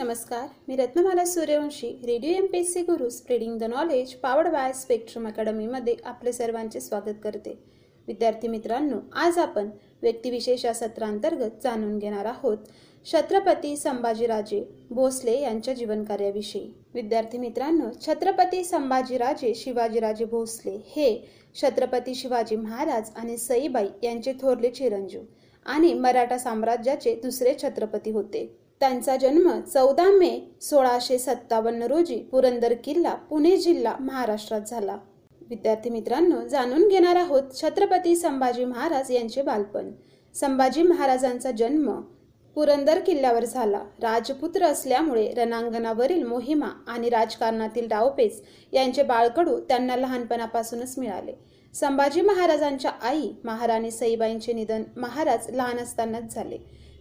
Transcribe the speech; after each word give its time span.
नमस्कार 0.00 0.48
मी 0.68 0.76
Ratnamala 0.76 1.24
Suryavanshi 1.24 1.88
radio 2.06 2.32
M 2.32 2.44
P 2.46 2.58
S 2.58 2.72
C 2.72 2.80
guru 2.82 3.08
spreading 3.10 3.56
the 3.58 3.64
knowledge 3.64 4.12
powered 4.16 4.48
by 4.48 4.72
Spectrum 4.72 5.26
अकॅडमीमध्ये 5.28 5.94
आपले 6.04 6.32
सर्वांचे 6.32 6.80
स्वागत 6.80 7.14
करते. 7.22 7.54
विद्यार्थी 8.08 8.48
मित्रांनो 8.48 8.98
आज 9.22 9.38
आपण 9.38 9.70
व्यक्तिविशेष 10.02 10.64
या 10.64 10.74
सत्रांतर्गत 10.74 11.62
जाणून 11.62 11.98
घेणार 11.98 12.26
आहोत. 12.26 12.58
छत्रपती 13.06 13.76
संभाजीराजे 13.76 14.62
भोसले 14.90 15.38
यांच्या 15.40 15.74
जीवनकार्याविषयी. 15.74 16.62
विद्यार्थी 16.94 17.38
मित्रांनो 17.38 17.90
छत्रपती 18.06 18.62
संभाजीराजे 18.64 19.52
शिवाजीराजे 19.54 20.24
भोसले 20.24 20.76
हे 20.94 21.10
छत्रपती 21.62 22.14
शिवाजी 22.14 22.56
महाराज 22.56 23.10
आणि 23.16 23.36
सईबाई 23.38 23.88
यांचे 24.02 24.32
थोरले 24.40 24.70
चिरंजीव 24.70 25.22
आणि 25.66 25.92
मराठा 25.94 26.38
साम्राज्याचे 26.38 27.14
दुसरे 27.22 27.54
छत्रपती 27.62 28.10
होते. 28.10 28.46
त्यांचा 28.80 29.16
जन्म 29.16 29.50
चौदा 29.60 30.04
मे 30.10 30.38
सोळाशे 30.62 31.18
सत्तावन्न 31.18 31.82
रोजी 31.82 32.16
पुरंदर 32.22 32.74
किल्ला 32.84 33.14
पुणे 33.30 33.56
जिल्हा 33.56 33.94
महाराष्ट्रात 34.00 34.60
झाला. 34.66 34.96
विद्यार्थी 35.48 35.90
मित्रांनो 35.90 36.46
जाणून 36.48 36.88
घेणार 36.88 37.16
आहोत 37.16 37.42
छत्रपती 37.54 38.14
संभाजी 38.16 38.64
महाराज 38.64 39.10
यांचे 39.10 39.42
बालपण. 39.42 39.90
संभाजी 40.34 40.82
महाराजांचा 40.82 41.50
जन्म 41.50 41.90
पुरंदर 42.56 42.98
किल्ल्यावर 42.98 43.44
झाला. 43.44 43.82
राजपुत्र 44.02 44.64
असल्यामुळे 44.64 45.28
रणांगणावरील 45.36 46.22
मोहिमा 46.22 46.68
आणि 46.88 47.08
राजकारणातील 47.08 47.88
डावपेच 47.88 48.42
यांचे 48.72 49.02
बाळकडू 49.02 49.58
त्यांना 49.60 49.96
लहानपणापासूनच 49.96 50.98
मिळाले. 50.98 51.32
संभाजी 51.74 52.20
महाराजांच्या 52.20 52.90
आई 53.02 53.28
महाराणी 53.44 53.90
सईबाईंचे 53.90 54.52
निधन 54.52 54.82
महाराज 54.96 55.50
लहान 55.50 55.78
असतानाच 55.78 56.34
झाले. 56.34 56.58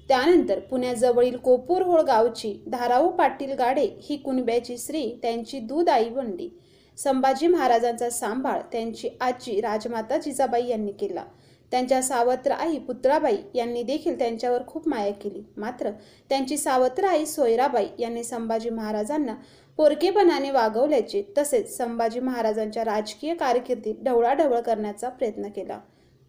त्यानंतर 0.09 0.59
पुण्याजवळील 0.59 1.35
कोपूरहोळ 1.38 2.02
गावची 2.02 2.53
धाराऊ 2.67 3.09
पाटील 3.09 3.53
गाडे 3.53 3.85
ही 4.02 4.17
कुणब्याची 4.17 4.77
स्त्री 4.77 5.09
त्यांची 5.21 5.59
दूध 5.59 5.89
आई 5.89 6.09
बनली 6.09 6.49
संभाजी 6.97 7.47
महाराजांचा 7.47 8.09
सांभाळ 8.09 8.61
त्यांची 8.72 9.09
आजी 9.22 9.59
राजमाता 9.61 10.17
जिजाबाई 10.17 10.67
यांनी 10.67 10.91
केला. 10.91 11.23
त्यांच्या 11.72 12.02
सावत्र 12.02 12.52
आई 12.52 12.77
पुत्राबाई 12.77 13.38
यांनी 13.55 13.83
देखील 13.83 14.17
त्यांच्यावर 14.19 14.61
खूप 14.67 14.88
माया 14.88 15.11
केली. 15.14 15.44
मात्र 15.58 15.89
त्यांची 16.30 16.58
सावत्र 16.58 17.08
आई 17.08 17.25
सोयराबाई 17.25 17.88
यांनी 17.99 18.23
संभाजी 18.23 18.69
महाराजांना 18.69 19.36
पोरकेपणाने 19.80 20.52
वागवल्याचे 20.52 21.23
तसेच 21.38 21.75
संभाजी 21.77 22.19
महाराजांच्या 22.19 22.86
राजकीय 22.86 23.33
कारकिर्दीत 23.36 24.03
ढवळाढवळ 24.03 24.59
करण्याचा 24.59 25.09
प्रयत्न 25.09 25.49
केला. 25.55 25.80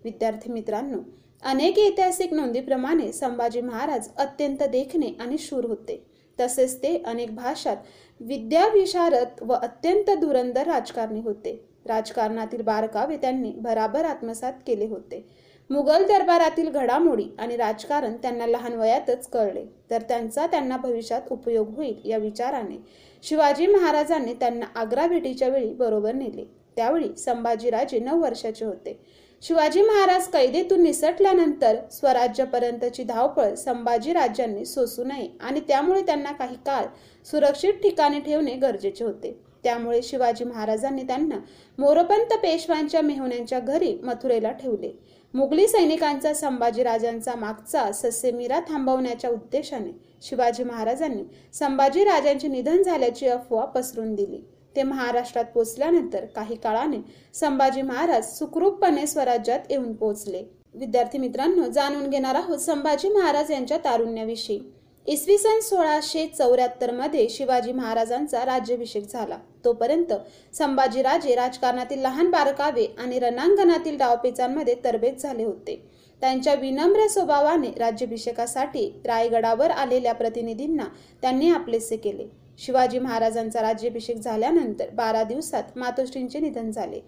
विद्यार्थी 0.02 0.52
मित्रांनो 0.52 0.98
अनेक 1.42 1.78
ऐतिहासिक 1.78 2.32
नोंदीप्रमाणे 2.34 3.12
संभाजी 3.12 3.60
महाराज 3.60 4.08
अत्यंत 4.16 4.62
देखणे 4.62 5.10
आणि 5.20 5.38
शूर 5.38 5.64
होते. 5.64 6.02
तसेच 6.38 6.82
ते 6.82 7.02
अनेक 7.06 7.34
भाषात 7.34 7.76
विद्याविशारद 8.20 9.42
व 9.42 9.52
अत्यंत 9.52 10.10
धुरंदर 10.20 10.66
राजकारणी 10.66 11.20
होते. 11.20 11.52
राजकारणातील 11.86 12.62
बारकावे 12.62 13.16
त्यांनी 13.16 13.52
भराभर 13.56 14.04
आत्मसात 14.04 14.52
केले 14.66 14.86
होते. 14.86 15.24
मुघल 15.70 16.04
दरबारातील 16.04 16.68
घडामोडी 16.68 17.24
आणि 17.38 17.56
राजकारण 17.56 18.16
त्यांना 18.16 18.46
लहान 18.46 18.72
वयातच 18.72 19.28
कळले. 19.28 19.64
तर 19.90 20.02
त्यांचा 20.02 20.46
त्यांना 20.46 20.76
भविष्यात 20.76 21.22
उपयोग 21.30 21.74
होईल 21.76 22.00
या 22.04 22.18
विचाराने 22.18 22.76
शिवाजी 23.22 23.66
महाराजांनी 23.66 24.34
त्यांना 24.34 24.66
आग्रा 24.74 25.06
भेटीच्या 25.06 25.48
वेळी 25.48 25.72
बरोबर 25.74 26.14
नेले. 26.14 26.44
त्यावेळी 26.76 27.16
संभाजीराजे 27.16 27.98
नऊ 27.98 28.20
वर्षाचे 28.20 28.64
होते. 28.64 29.00
शिवाजी 29.42 29.82
महाराज 29.82 30.26
कैदेतून 30.28 30.80
निसटल्यानंतर 30.82 31.76
स्वराज्यापर्यंतची 31.90 33.02
धावपळ 33.04 33.54
संभाजी 33.54 34.12
राज्यांनी 34.12 34.64
सोसू 34.66 35.04
नये 35.04 35.28
आणि 35.40 35.60
त्यामुळे 35.68 36.00
त्यांना 36.06 36.32
काही 36.32 36.56
काळ 36.66 36.86
सुरक्षित 37.26 37.74
ठिकाणी 37.74 38.20
ठेवणे 38.20 38.54
गरजेचे 38.54 39.04
होते. 39.04 39.32
त्यामुळे 39.64 40.00
शिवाजी 40.02 40.44
महाराजांनी 40.44 41.02
त्यांना 41.02 41.38
मोरपंत 41.78 42.34
पेशव्यांच्या 42.42 43.00
मेहुण्यांच्या 43.02 43.60
घरी 43.60 43.94
मथुरेला 44.02 44.50
ठेवले. 44.52 44.92
मुघली 45.34 45.66
सैनिकांचा 45.68 46.34
संभाजी 46.34 46.82
राजांचा 46.82 47.34
मागचा 47.36 47.90
ससेमिरा 47.92 48.60
थांबवण्याच्या 48.68 49.30
उद्देशाने 49.30 49.92
शिवाजी 50.22 50.64
महाराजांनी 50.64 51.24
संभाजी 51.54 52.04
राजांचे 52.04 52.48
निधन 52.48 52.82
झाल्याची 52.82 53.26
अफवा 53.28 53.64
पसरून 53.64 54.14
दिली. 54.14 54.40
ते 54.78 54.82
महाराष्ट्रात 54.82 55.44
पोचल्यानंतर 55.44 56.24
काही 56.34 56.56
काळाने 56.56 56.96
संभाजी 57.34 57.82
महाराज 57.82 58.26
सुखरूपपणे 58.28 59.06
स्वराज्यात 59.06 59.70
येऊन 59.70 59.92
पोहोचले. 59.92 60.42
विद्यार्थी 60.74 61.18
मित्रांनो 61.18 61.66
जाणून 61.72 62.10
घेणार 62.10 62.34
आहोत 62.34 62.58
संभाजी 62.58 63.08
महाराज 63.08 63.50
यांच्या 63.50 63.78
तारुण्याविषयी. 63.84 64.58
इसवी 65.06 65.38
सन 65.38 65.60
सोळाशे 65.62 66.26
चौऱ्याहत्तरमध्ये 66.28 67.28
शिवाजी 67.30 67.72
महाराजांचा 67.72 68.44
राज्याभिषेक 68.46 69.08
झाला. 69.08 69.38
तोपर्यंत 69.64 70.12
संभाजीराजे 70.54 71.34
राजकारणातील 71.34 72.02
लहान 72.02 72.30
बारकावे 72.30 72.86
आणि 72.98 73.18
रणांगणातील 73.18 73.96
डावपेचांमध्ये 73.98 74.74
तरबेज 74.84 75.22
झाले 75.22 75.44
होते. 75.44 75.82
त्यांच्या 76.22 76.54
विनम्र 76.54 77.06
स्वभावाने 77.06 77.72
राज्याभिषेकासाठी 77.78 78.90
रायगडावर 79.06 79.70
आलेल्या 79.70 80.12
प्रतिनिधींना 80.14 80.84
त्यांनी 81.22 81.50
आपलेसे 81.50 81.96
केले. 81.96 82.28
शिवाजी 82.58 82.98
महाराजांचा 82.98 83.62
राज्याभिषेक 83.62 84.16
झाल्यानंतर 84.16 84.84
बारा 84.92 85.22
दिवसात 85.22 85.62
मातोश्रींचे 85.76 86.40
निधन 86.40 86.70
झाले. 86.70 87.00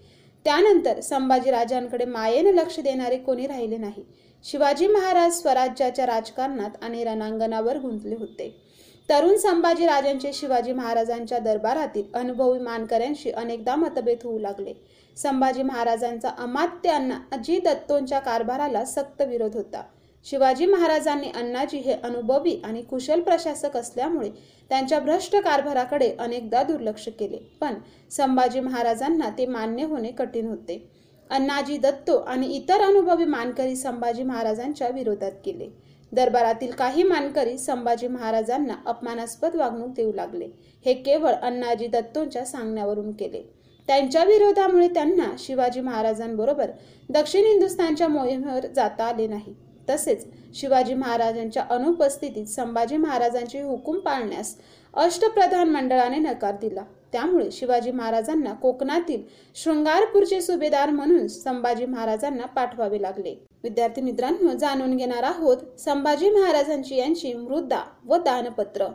त्यानंतर 0.44 1.00
संभाजी 1.00 1.50
राजांकडे 1.50 2.04
मायेने 2.04 2.56
लक्ष 2.56 2.80
देणारे 2.80 3.16
कोणी 3.16 3.46
राहिले 3.46 3.76
नाही. 3.76 4.04
शिवाजी 4.44 4.86
महाराज 4.86 5.32
स्वराज्याच्या 5.32 6.06
राजकारणात 6.06 6.70
आणि 6.82 7.04
रणांगणावर 7.04 7.76
गुंतले 7.76 8.14
होते. 8.14 8.62
तरुण 9.08 9.36
संभाजी 9.36 9.86
राजांचे 9.86 10.32
शिवाजी 10.32 10.72
महाराजांच्या 10.72 11.38
दरबारातील 11.38 12.04
अनुभवी 12.14 12.58
मानकऱ्यांशी 12.58 13.30
अनेकदा 13.30 13.76
मतभेद 13.76 14.18
होऊ 14.24 14.38
लागले. 14.38 14.74
संभाजी 15.16 15.62
महाराजांचा 15.62 16.30
अमात्यांना 16.38 17.14
अण्णा 17.14 17.36
अजी 17.36 17.60
दत्तोंच्या 17.60 18.18
कारभाराला 18.18 18.84
सक्त 18.84 19.22
विरोध 19.22 19.56
होता. 19.56 19.82
शिवाजी 20.26 20.66
महाराजांनी 20.66 21.30
अण्णाजी 21.34 21.78
हे 21.78 21.92
अनुभवी 21.92 22.60
आणि 22.64 22.82
कुशल 22.82 23.20
प्रशासक 23.20 23.76
असल्यामुळे 23.76 24.28
त्यांच्या 24.70 24.98
भ्रष्ट 25.00 25.36
कारभाराकडे 25.36 26.10
अनेकदा 26.18 26.62
दुर्लक्ष 26.62 27.08
केले. 27.18 27.38
पण 27.60 27.74
संभाजी 28.10 28.60
महाराजांना 28.60 29.28
ते 29.38 29.46
मान्य 29.46 29.84
होणे 29.84 30.10
कठीण 30.10 30.48
होते. 30.48 30.90
अण्णाजी 31.30 31.76
दत्तो 31.76 32.16
आणि 32.18 32.46
इतर 32.46 32.80
अनुभवी 32.80 33.24
मानकरी 33.24 33.76
संभाजी 33.76 34.22
महाराजांच्या 34.22 34.88
विरोधात 34.88 35.32
केले. 35.44 35.68
दरबारातील 36.12 36.70
काही 36.70 37.02
मानकरी 37.02 37.58
संभाजी 37.58 38.08
महाराजांना 38.08 38.74
अपमानास्पद 38.86 39.56
वागणूक 39.56 39.88
देऊ 39.88 40.12
लागले. 40.12 40.48
हे 40.86 40.94
केवळ 40.94 41.32
अण्णाजी 41.32 41.86
दत्तोंच्या 41.86 42.44
सांगण्यावरून 42.44 43.10
केले. 43.12 43.42
त्यांच्या 43.88 44.24
विरोधामुळे 44.24 44.88
त्यांना 44.88 45.34
शिवाजी 45.38 45.80
महाराजांबरोबर 45.80 46.70
दक्षिण 47.08 47.44
हिंदुस्थानच्या 47.44 48.08
मोहिमेवर 48.08 48.66
जाता 48.66 49.04
आले 49.04 49.26
नाही. 49.26 49.54
तसेच 49.90 50.26
शिवाजी 50.54 50.94
महाराजांच्या 50.94 51.62
अनुपस्थितीत 51.70 52.46
संभाजी 52.46 52.96
महाराजांचे 52.96 53.60
हुकूम 53.62 53.98
पाळण्यास 53.98 54.56
अष्टप्रधान 54.94 55.68
मंडळाने 55.68 56.18
नकार 56.18 56.56
दिला. 56.60 56.82
त्यामुळे 57.12 57.50
शिवाजी 57.52 57.90
महाराजांना 57.90 58.52
कोकणातील 58.52 59.22
शृंगारपूरचे 59.56 60.40
सुभेदार 60.40 60.90
म्हणून 60.90 61.26
संभाजी 61.26 61.86
महाराजांना 61.86 62.46
पाठवावे 62.46 63.00
लागले. 63.02 63.34
विद्यार्थी 63.62 64.00
मित्रांनो 64.00 64.52
जाणून 64.58 64.96
घेणार 64.96 65.22
आहोत 65.22 65.56
संभाजी 65.80 66.30
महाराजांची 66.30 66.96
यांची 66.96 67.32
मृदा 67.34 67.82
व 68.06 68.16
दानपत्र. 68.16 68.86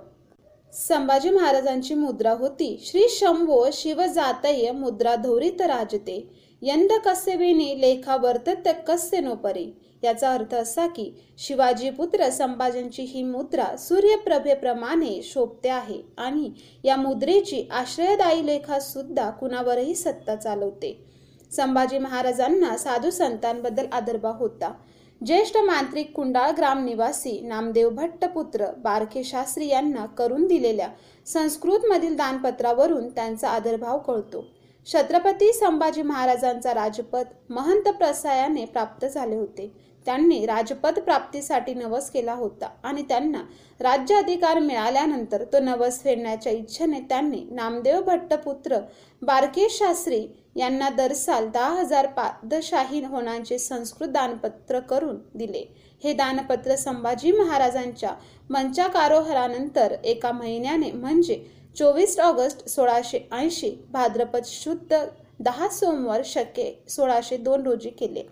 संभाजी 0.73 1.29
महाराजांची 1.29 1.93
मुद्रा 1.93 2.31
होती 2.31 2.77
श्री 2.85 3.07
शंभो 3.09 3.65
शिवजातय 3.73 4.71
मुद्रा 4.71 5.15
धौरित 5.15 5.61
राजते. 5.61 6.17
यंद 6.61 6.91
कसे 7.05 7.81
लेखा 7.81 8.15
वर्तत 8.15 8.67
कस्य 8.87 9.19
नोपरी 9.19 9.65
याचा 10.05 10.33
अर्थ 10.33 10.53
असा 10.55 10.87
की 10.87 11.11
शिवाजी 11.37 11.89
पुत्र 11.89 12.29
संभाजींची 12.29 13.03
ही 13.03 13.23
मुद्रा 13.23 13.75
सूर्यप्रभेप्रमाणे 13.77 15.21
शोभते 15.23 15.69
आहे 15.69 16.01
आणि 16.17 16.49
या 16.83 16.95
मुद्रेची 16.95 17.67
आश्रयदायी 17.71 18.45
लेखा 18.45 18.79
सुद्धा 18.79 19.29
कुणावरही 19.29 19.95
सत्ता 19.95 20.35
चालवते. 20.35 20.97
संभाजी 21.51 21.97
महाराजांना 21.97 22.77
साधू 22.77 23.09
संतांबद्दल 23.09 23.85
आदरभाव 23.91 24.37
होता. 24.37 24.71
ज्येष्ठ 25.21 25.57
मांत्रिक 25.57 26.11
कुंडाळ 26.15 26.51
ग्राम 26.51 26.83
निवासी 26.85 27.39
नामदेव 27.41 27.89
भट्टपुत्र 27.89 28.65
बारखे 28.77 29.23
शास्त्री 29.23 29.67
यांना 29.67 30.05
करून 30.05 30.45
दिलेल्या 30.47 30.87
संस्कृतमधील 31.25 32.15
दानपत्रावरून 32.15 33.09
त्यांचा 33.09 33.49
आदरभाव 33.49 33.97
कळतो. 33.97 34.45
छत्रपती 34.87 35.51
संभाजी 35.53 36.01
महाराजांचा 36.01 36.73
राजपद 36.73 37.27
महंत 37.49 37.87
प्रसायाने 37.89 38.65
प्राप्त 38.65 39.05
झाले 39.05 39.35
होते. 39.35 39.71
त्यांनी 40.05 40.45
राजपद 40.45 40.99
प्राप्तीसाठी 40.99 41.73
नवस 41.73 42.09
केला 42.09 42.33
होता 42.33 42.67
आणि 42.83 43.01
त्यांना 43.01 43.41
राज्य 43.79 44.15
अधिकार 44.15 44.59
मिळाल्यानंतर 44.59 45.43
तो 45.53 45.59
नवस 45.59 45.99
फेडण्याच्या 46.03 46.51
इच्छेने 46.53 46.99
त्यांनी 46.99 47.43
नामदेव 47.51 48.01
भट्टपुत्र 48.01 48.77
बारकेश 49.21 49.77
शास्त्री 49.79 50.25
यांना 50.55 50.89
दरसाल 50.89 51.47
दहा 51.49 51.69
हजार 51.71 52.07
पादशाही 52.07 53.03
होण्याचे 53.05 53.57
संस्कृत 53.59 54.07
दानपत्र 54.07 54.79
करून 54.79 55.17
दिले. 55.35 55.63
हे 56.03 56.13
दानपत्र 56.13 56.75
संभाजी 56.75 57.31
महाराजांच्या 57.31 58.09
मंचाकारोहरानंतर 58.49 59.95
एका 60.03 60.31
महिन्याने 60.31 60.91
म्हणजे 60.91 61.43
चोवीस 61.77 62.19
ऑगस्ट 62.19 62.67
सोळाशे 62.69 63.19
ऐंशी 63.31 63.69
भाद्रपद 63.91 64.45
शुद्ध 64.45 64.97
दहा 65.39 65.67
सोमवार 65.69 66.21
शके 66.25 66.71
सोळाशे 66.89 67.37
दोन 67.37 67.63
रोजी 67.63 67.89
केले. 67.89 68.23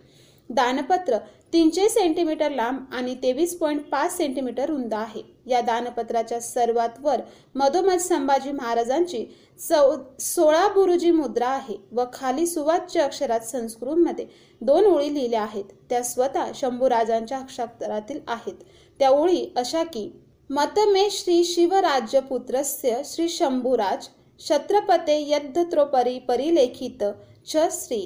दानपत्र 0.50 1.18
तीनशे 1.54 1.88
सेंटीमीटर 1.90 2.52
लांब 2.52 2.94
आणि 2.94 3.16
तेवीस 3.24 3.58
पॉईंट 3.58 3.82
पाच 3.90 4.16
सेंटीमीटर 4.18 4.70
रुंद 4.70 4.94
आहे. 4.94 5.22
या 5.48 5.62
दानपत्राच्या 5.62 6.40
सर्वात 6.42 7.00
वर 7.04 7.22
मधोमध 7.56 8.00
संभाजी 8.00 8.52
महाराजांची 8.52 9.26
चौ 9.60 9.92
सोळा 10.20 10.68
बुरुजी 10.74 11.12
मुद्रा 11.12 11.48
आहे 11.48 11.78
व 11.92 12.04
खाली 12.14 12.46
सुवाच्य 12.48 13.02
अक्षरात 13.02 13.40
संस्कृतमध्ये 13.42 14.26
दोन 14.62 14.86
ओळी 14.86 15.14
लिहिल्या 15.14 15.42
आहेत. 15.42 15.64
त्या 15.90 16.04
स्वतः 16.04 16.52
शंभूराजांच्या 16.56 17.38
अक्षरातील 17.38 18.20
आहेत. 18.28 18.64
त्या 19.00 19.10
ओळी 19.10 19.48
अशा 19.58 19.84
की 19.84 20.12
मतमे 20.50 21.10
श्री 21.10 21.44
शिवराज्यपुत्रस्य 21.44 23.02
श्री 23.06 23.28
शंभूराज 23.30 24.08
क्षत्रपते 24.40 25.16
यद्धत्रोपरी 25.30 26.18
परिलेखित 26.20 27.04
छ 27.46 27.64
श्री. 27.72 28.02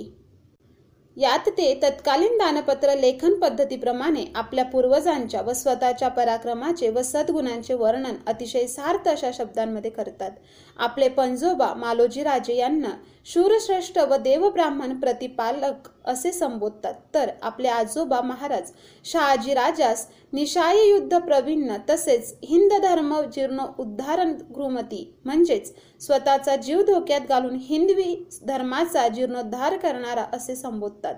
यात 1.18 1.50
ते 1.50 1.74
तत्कालीन 1.84 2.38
दानपत्र 2.38 2.96
लेखन 2.96 3.40
पद्धतीप्रमाणे 3.40 4.26
आपल्या 4.36 4.66
पूर्वजांच्या 4.66 5.42
व 5.42 5.54
स्वतःच्या 5.54 6.08
पराक्रमाचे 6.08 6.90
व 6.90 7.02
सद्गुणांचे 7.02 7.74
वर्णन 7.74 8.16
अतिशय 8.28 8.68
सार्थ 8.68 9.08
अशा 9.10 9.32
शब्दांमध्ये 9.34 9.92
करतात. 9.92 10.32
आपले 10.78 11.10
पंजोबा 11.10 11.74
मालोजीराजे 11.74 12.56
यांना 12.56 12.92
शूरश्रेष्ठ 13.28 13.98
व 14.10 14.16
देवब्राह्मण 14.16 14.94
प्रतिपालक 15.00 15.88
असे 16.06 16.32
संबोधतात. 16.32 16.94
तर 17.14 17.30
आपले 17.42 17.68
आजोबा 17.68 18.20
महाराज 18.22 18.72
शहाजी 19.06 19.54
राजास 19.54 20.08
निशाय 20.34 20.78
युद्ध 20.90 21.18
प्रवीण 21.18 21.72
तसेच 21.90 22.34
हिंद 22.44 22.74
धर्म 22.84 23.14
जीर्ण 23.34 23.66
उद्धारण 23.80 24.34
गृहमती 24.56 25.04
म्हणजेच 25.26 25.74
स्वतःचा 26.02 26.56
जीव 26.56 26.82
धोक्यात 26.88 27.28
घालून 27.30 27.58
हिंदवी 27.62 28.16
धर्माचा 28.48 29.08
जीर्णोद्धार 29.08 29.78
करणारा 29.78 30.26
असे 30.34 30.56
संबोधतात. 30.56 31.16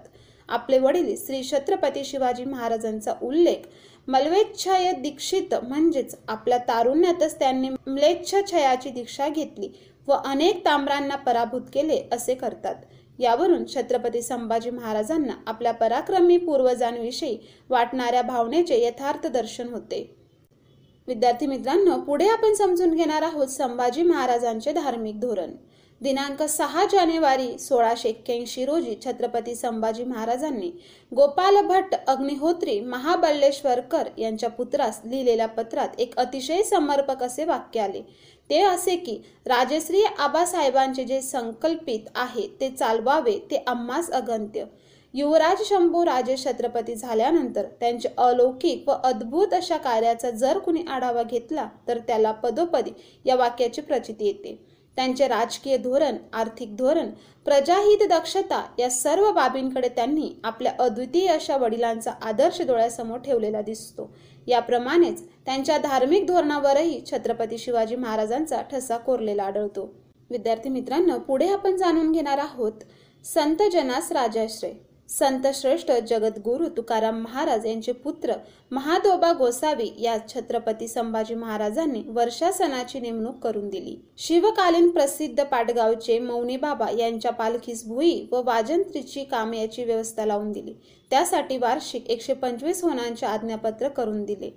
आपले 0.50 0.77
वडील 0.79 1.15
श्री 1.17 1.44
छत्रपती 1.44 2.03
शिवाजी 2.05 2.45
महाराजांचा 2.45 3.13
उल्लेख 3.21 3.67
मल्वेच्छाय 4.07 4.91
दीक्षित 4.91 5.53
म्हणजेच 5.63 6.15
आपल्या 6.27 6.57
तारुण्यातच 6.67 7.38
त्यांनी 7.39 7.69
म्लेच्छछयाची 7.69 8.89
दीक्षा 8.89 9.27
घेतली. 9.27 9.69
व 10.09 10.15
अनेक 10.25 10.63
ताम्रांना 10.65 11.15
पराभूत 11.15 11.61
केले 11.73 12.01
असे 12.11 12.35
करतात. 12.35 12.75
यावरून 13.19 13.65
छत्रपती 13.67 14.21
संभाजी 14.21 14.69
महाराजांना 14.69 15.33
आपल्या 15.47 15.71
पराक्रमी 15.73 16.38
पूर्वजांविषयी 16.38 17.38
वाटणाऱ्या 17.69 18.21
भावनेचे 18.21 18.81
यथार्थ 18.81 19.27
दर्शन 19.27 19.73
होते. 19.73 20.03
विद्यार्थी 21.07 21.45
मित्रांनो 21.45 22.00
पुढे 22.00 22.27
आपण 22.27 22.53
समजून 22.53 22.95
घेणार 22.95 23.21
आहोत 23.21 23.47
संभाजी 23.47 24.03
महाराजांचे 24.03 24.71
धार्मिक 24.71 25.19
धोरण. 25.19 25.51
दिनांक 26.01 26.41
सहा 26.44 26.83
जानेवारी 26.91 27.57
सोळाशे 27.59 28.09
एक्क्याऐंशी 28.09 28.65
रोजी 28.65 28.95
छत्रपती 29.05 29.55
संभाजी 29.55 30.03
महाराजांनी 30.03 30.69
गोपाल 31.12 31.59
भट्ट 31.67 31.95
अग्निहोत्री 32.07 32.79
महाबळेश्वरकर 32.81 34.07
यांच्या 34.17 34.50
पुत्रास 34.50 35.01
लिहिलेल्या 35.05 35.47
पत्रात 35.47 36.00
एक 36.00 36.17
अतिशय 36.17 36.63
समर्पक 36.63 37.23
असे 37.23 37.45
वाक्य 37.45 37.81
आले. 37.81 38.01
ते 38.50 38.62
असे 38.62 38.96
की 38.96 39.18
राजश्री 39.46 40.04
आबासाहेबांचे 40.19 41.04
जे 41.04 41.22
संकल्पित 41.22 42.10
आहे 42.16 42.48
ते 42.62 42.69
चालवावे 42.69 43.38
ते 43.51 43.63
आम्हास 43.68 44.10
अगंत्य. 44.12 44.63
युवराज 45.13 45.62
शंभू 45.66 46.04
राजे 46.06 46.36
छत्रपती 46.38 46.96
झाल्यानंतर 46.96 47.66
त्यांचे 47.80 48.10
अलौकिक 48.18 48.90
व 48.90 48.94
अद्भुत 49.04 49.54
अशा 49.54 49.78
कार्याचा 49.78 50.30
जर 50.31 50.57
कुणी 50.57 50.84
आढावा 50.88 51.24
घेतला 51.24 51.68
तर 51.88 51.98
त्याला 51.98 52.31
पदोपदी 52.34 52.92
या 53.25 53.36
वाक्याची 53.36 53.81
प्रचिती 53.81 54.25
येते. 54.25 54.57
त्यांचे 54.98 55.28
राजकीय 55.28 55.78
धोरण 55.78 56.16
आर्थिक 56.34 56.75
धोरण 56.78 57.10
प्रजाहित 57.46 58.07
दक्षता 58.10 58.62
या 58.80 58.90
सर्व 58.90 59.31
बाबींकडे 59.31 59.90
त्यांनी 59.90 60.30
आपल्या 60.44 60.72
अद्वितीय 60.80 61.28
अशा 61.28 61.57
वडिलांचा 61.57 62.12
आदर्श 62.22 62.62
डोळ्यासमोर 62.62 63.19
ठेवलेला 63.19 63.62
दिसतो. 63.62 64.10
याप्रमाणेच 64.50 65.24
त्यांच्या 65.46 65.78
धार्मिक 65.78 66.25
धोरणावरही 66.28 67.01
छत्रपती 67.12 67.57
शिवाजी 67.57 67.96
महाराजांचा 67.96 68.62
ठसा 68.62 68.98
कोरलेला 68.98 69.44
आढळतो. 69.44 69.90
विद्यार्थी 70.30 70.69
मित्रांनो 70.69 71.18
पुढे 71.19 71.48
आपण 71.50 71.75
जाणून 71.75 72.12
घेणार 72.12 72.38
आहोत 72.38 72.84
संत 73.25 73.63
जनास 73.72 74.12
राजाश्रय. 74.12 74.74
संत 75.09 75.45
श्रेष्ठ 75.56 75.91
जगद्गुरु 76.09 76.67
तुकाराम 76.67 77.21
महाराज 77.21 77.65
यांचे 77.65 77.91
पुत्र 77.94 78.33
महादोबा 78.71 79.31
गोसावी 79.33 79.89
या 80.00 80.15
छत्रपती 80.27 80.88
संभाजी 80.88 81.35
महाराजांनी 81.35 82.03
वर्षासनाची 82.07 83.00
नेमणूक 83.00 83.39
करून 83.44 83.69
दिली. 83.69 83.95
शिवकालीन 84.17 84.89
प्रसिद्ध 84.89 85.44
पाटगावचे 85.44 86.19
मौनी 86.19 86.57
बाबा 86.57 86.89
यांच्या 86.97 87.31
पालखीस 87.31 87.85
भुई 87.88 88.27
व 88.31 88.41
वाजंत्रीची 88.45 89.23
काम 89.23 89.53
याची 89.53 89.83
व्यवस्था 89.83 90.25
लावून 90.25 90.51
दिली. 90.51 90.73
त्यासाठी 91.12 91.57
वार्षिक 91.57 92.09
एकशे 92.09 92.33
पंचवीस 92.33 92.83
होणांचे 92.83 93.25
आज्ञापत्र 93.25 93.88
करून 93.88 94.23
दिले. 94.25 94.51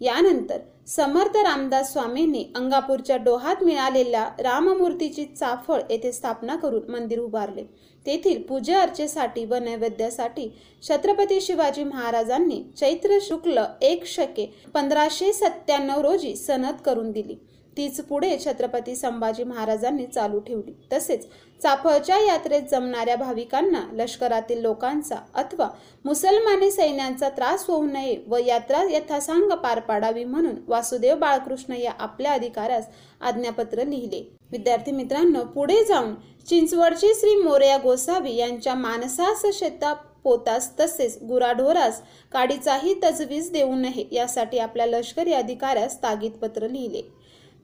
यानंतर 0.00 0.58
समर्थ 0.86 1.36
रामदास 1.36 1.92
स्वामींनी 1.92 2.44
अंगापूरच्या 2.56 3.16
डोहात 3.16 3.62
मिळालेल्या 3.64 4.28
राममूर्तीची 4.38 5.24
चाफळ 5.24 5.80
येथे 5.90 6.12
स्थापना 6.12 6.56
करून 6.56 6.90
मंदिर 6.92 7.20
उभारले. 7.20 7.64
तेथील 8.06 8.42
पूजा 8.42 8.80
अर्चेसाठी 8.80 9.44
व 9.44 9.54
नैवेद्यासाठी 9.54 10.48
छत्रपती 10.82 11.40
शिवाजी 11.40 11.84
महाराजांनी 11.84 12.62
चैत्र 12.76 13.18
शुक्ल 13.22 13.64
एक 13.82 14.06
शके 14.06 14.46
पंधराशे 14.74 15.32
सत्त्याण्णव 15.32 16.00
रोजी 16.00 16.34
सनद 16.36 16.80
करून 16.84 17.10
दिली. 17.12 17.34
तीच 17.76 18.00
पुढे 18.00 18.36
छत्रपती 18.38 18.94
संभाजी 18.96 19.44
महाराजांनी 19.44 20.04
चालू 20.06 20.38
ठेवली. 20.40 20.72
तसेच 20.92 21.26
चाफळच्या 21.60 22.18
यात्रेत 22.18 22.62
जमणाऱ्या 22.70 23.16
भाविकांना 23.16 23.80
लष्करातील 23.92 24.60
लोकांचा 24.62 25.16
अथवा 25.34 25.68
मुसलमानी 26.04 26.70
सैन्यांचा 26.70 27.28
त्रास 27.28 27.64
होऊ 27.68 27.84
नये 27.84 28.16
व 28.28 28.38
यात्रा 28.46 28.82
यथासांग 28.90 29.50
पार 29.62 29.80
पाडावी 29.80 30.24
म्हणून 30.24 30.56
वासुदेव 30.68 31.16
बाळकृष्ण 31.16 31.74
या 31.74 31.92
आपल्या 31.98 32.32
अधिकाऱ्यास 32.32 32.88
आज्ञापत्र 33.20 33.84
लिहिले. 33.84 34.22
विद्यार्थी 34.52 34.92
मित्रांनो 34.92 35.44
पुढे 35.44 35.82
जाऊन 35.84 36.14
चिंचवडचे 36.46 37.12
श्री 37.14 37.34
मोरया 37.36 37.76
गोसावी 37.78 38.34
यांच्या 38.36 38.74
मानसास 38.74 39.44
शेता 39.54 39.92
पोतास 40.24 40.70
तसेच 40.80 41.18
गुराढोरास 41.22 42.00
काडीचाही 42.32 42.94
तजवीज 43.04 43.50
देऊ 43.52 43.74
नये 43.74 44.04
यासाठी 44.12 44.58
आपल्या 44.58 44.86
लष्करी 44.86 45.32
अधिकाऱ्यास 45.32 45.96
तागिदपत्र 46.02 46.68
लिहिले. 46.68 47.02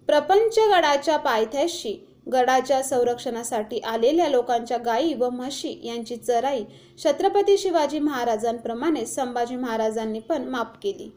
प्रपंचगडाच्या 0.09 1.17
पायथ्याशी 1.17 1.97
गडाच्या 2.33 2.83
संरक्षणासाठी 2.83 3.79
आलेल्या 3.81 4.29
लोकांच्या 4.29 4.79
गायी 4.79 5.15
व 5.15 5.29
म्हशी 5.31 5.79
यांची 5.85 6.17
चराई 6.17 6.65
छत्रपती 6.99 7.57
शिवाजी 7.59 7.99
महाराजांप्रमाणे 7.99 9.05
संभाजी 9.07 9.57
महाराजांनी 9.57 10.21
पण 10.21 10.49
माफ 10.49 10.77
केली. 10.83 11.11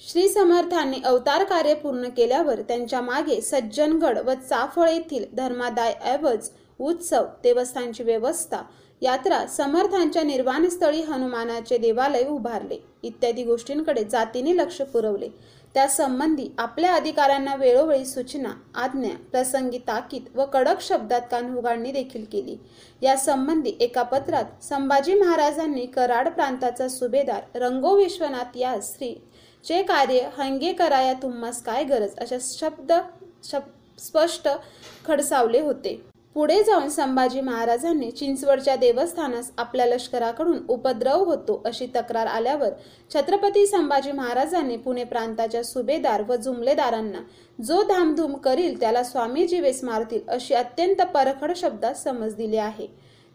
श्री 0.00 0.28
समर्थांनी 0.28 1.00
अवतार 1.04 1.44
कार्य 1.44 1.74
पूर्ण 1.74 2.08
केल्यावर 2.08 2.60
त्यांच्या 2.60 3.00
मागे 3.00 3.40
सज्जनगड 3.40 4.18
व 4.18 4.34
चाफळ 4.48 4.88
येथील 4.88 5.24
धर्मादाय 5.32 5.94
ऐवज 6.04 6.48
उत्सव 6.80 7.24
देवस्थानची 7.42 8.02
व्यवस्था 8.02 8.62
यात्रा 9.02 9.44
समर्थांच्या 9.46 10.22
निर्वाणस्थळी 10.22 11.00
हनुमानाचे 11.02 11.76
देवालय 11.78 12.24
उभारले. 12.28 12.78
इत्यादी 13.02 13.44
गोष्टींकडे 13.44 14.04
जातीने 14.04 14.56
लक्ष 14.56 14.80
पुरवले. 14.82 15.28
त्या 15.74 15.86
संबंधी 15.88 16.48
आपल्या 16.58 16.94
अधिकाऱ्यांना 16.94 17.54
वेळोवेळी 17.54 18.04
सूचना 18.06 18.50
आज्ञा 18.82 19.10
प्रसंगी 19.32 19.78
ताकीद 19.78 20.24
व 20.34 20.44
कडक 20.52 20.80
शब्दात 20.82 21.20
कानहुगाडणी 21.30 21.92
देखील 21.92 22.24
केली. 22.32 22.56
या 23.02 23.16
संबंधी 23.16 23.76
एका 23.80 24.02
पत्रात 24.02 24.64
संभाजी 24.64 25.14
महाराजांनी 25.14 25.86
कराड 25.86 26.28
प्रांताचा 26.28 26.88
सुभेदार 26.88 27.58
रंगो 27.60 27.94
विश्वनाथ 27.96 28.56
या 28.56 28.74
श्री 28.82 29.14
चे 29.64 29.82
कार्य 29.82 30.28
हंगे 30.38 30.72
कराया 30.72 31.12
तुम्हास 31.22 31.62
काय 31.62 31.84
गरज? 31.84 32.14
अशा 32.18 32.36
शब्द 32.42 32.92
स्पष्ट 33.98 34.48
खडसावले 35.06 35.60
होते. 35.60 36.00
पुढे 36.36 36.62
जाऊन 36.62 36.88
संभाजी 36.88 37.40
महाराजांनी 37.40 38.10
चिंचवडच्या 38.10 38.74
देवस्थानास 38.76 39.50
आपल्या 39.58 39.86
लष्कराकडून 39.86 40.58
उपद्रव 40.68 41.24
होतो 41.24 41.60
अशी 41.64 41.86
तक्रार 41.86 42.26
आल्यावर 42.26 42.68
छत्रपती 43.14 43.66
संभाजी 43.66 44.12
महाराजांनी 44.12 44.76
पुणे 44.76 45.04
प्रांताच्या 45.04 45.62
सुभेदार 45.64 46.22
व 46.28 46.36
जुमलेदारांना 46.36 47.18
जो 47.64 47.82
धामधूम 47.82 48.34
करील 48.34 48.80
त्याला 48.80 49.02
स्वामीजी 49.02 49.60
वेस 49.60 49.84
मारतील 49.84 50.20
अशी 50.28 50.54
अत्यंत 50.54 51.02
परखड 51.14 51.52
शब्दात 51.56 51.94
समज 51.94 52.34
दिली 52.34 52.56
आहे. 52.56 52.86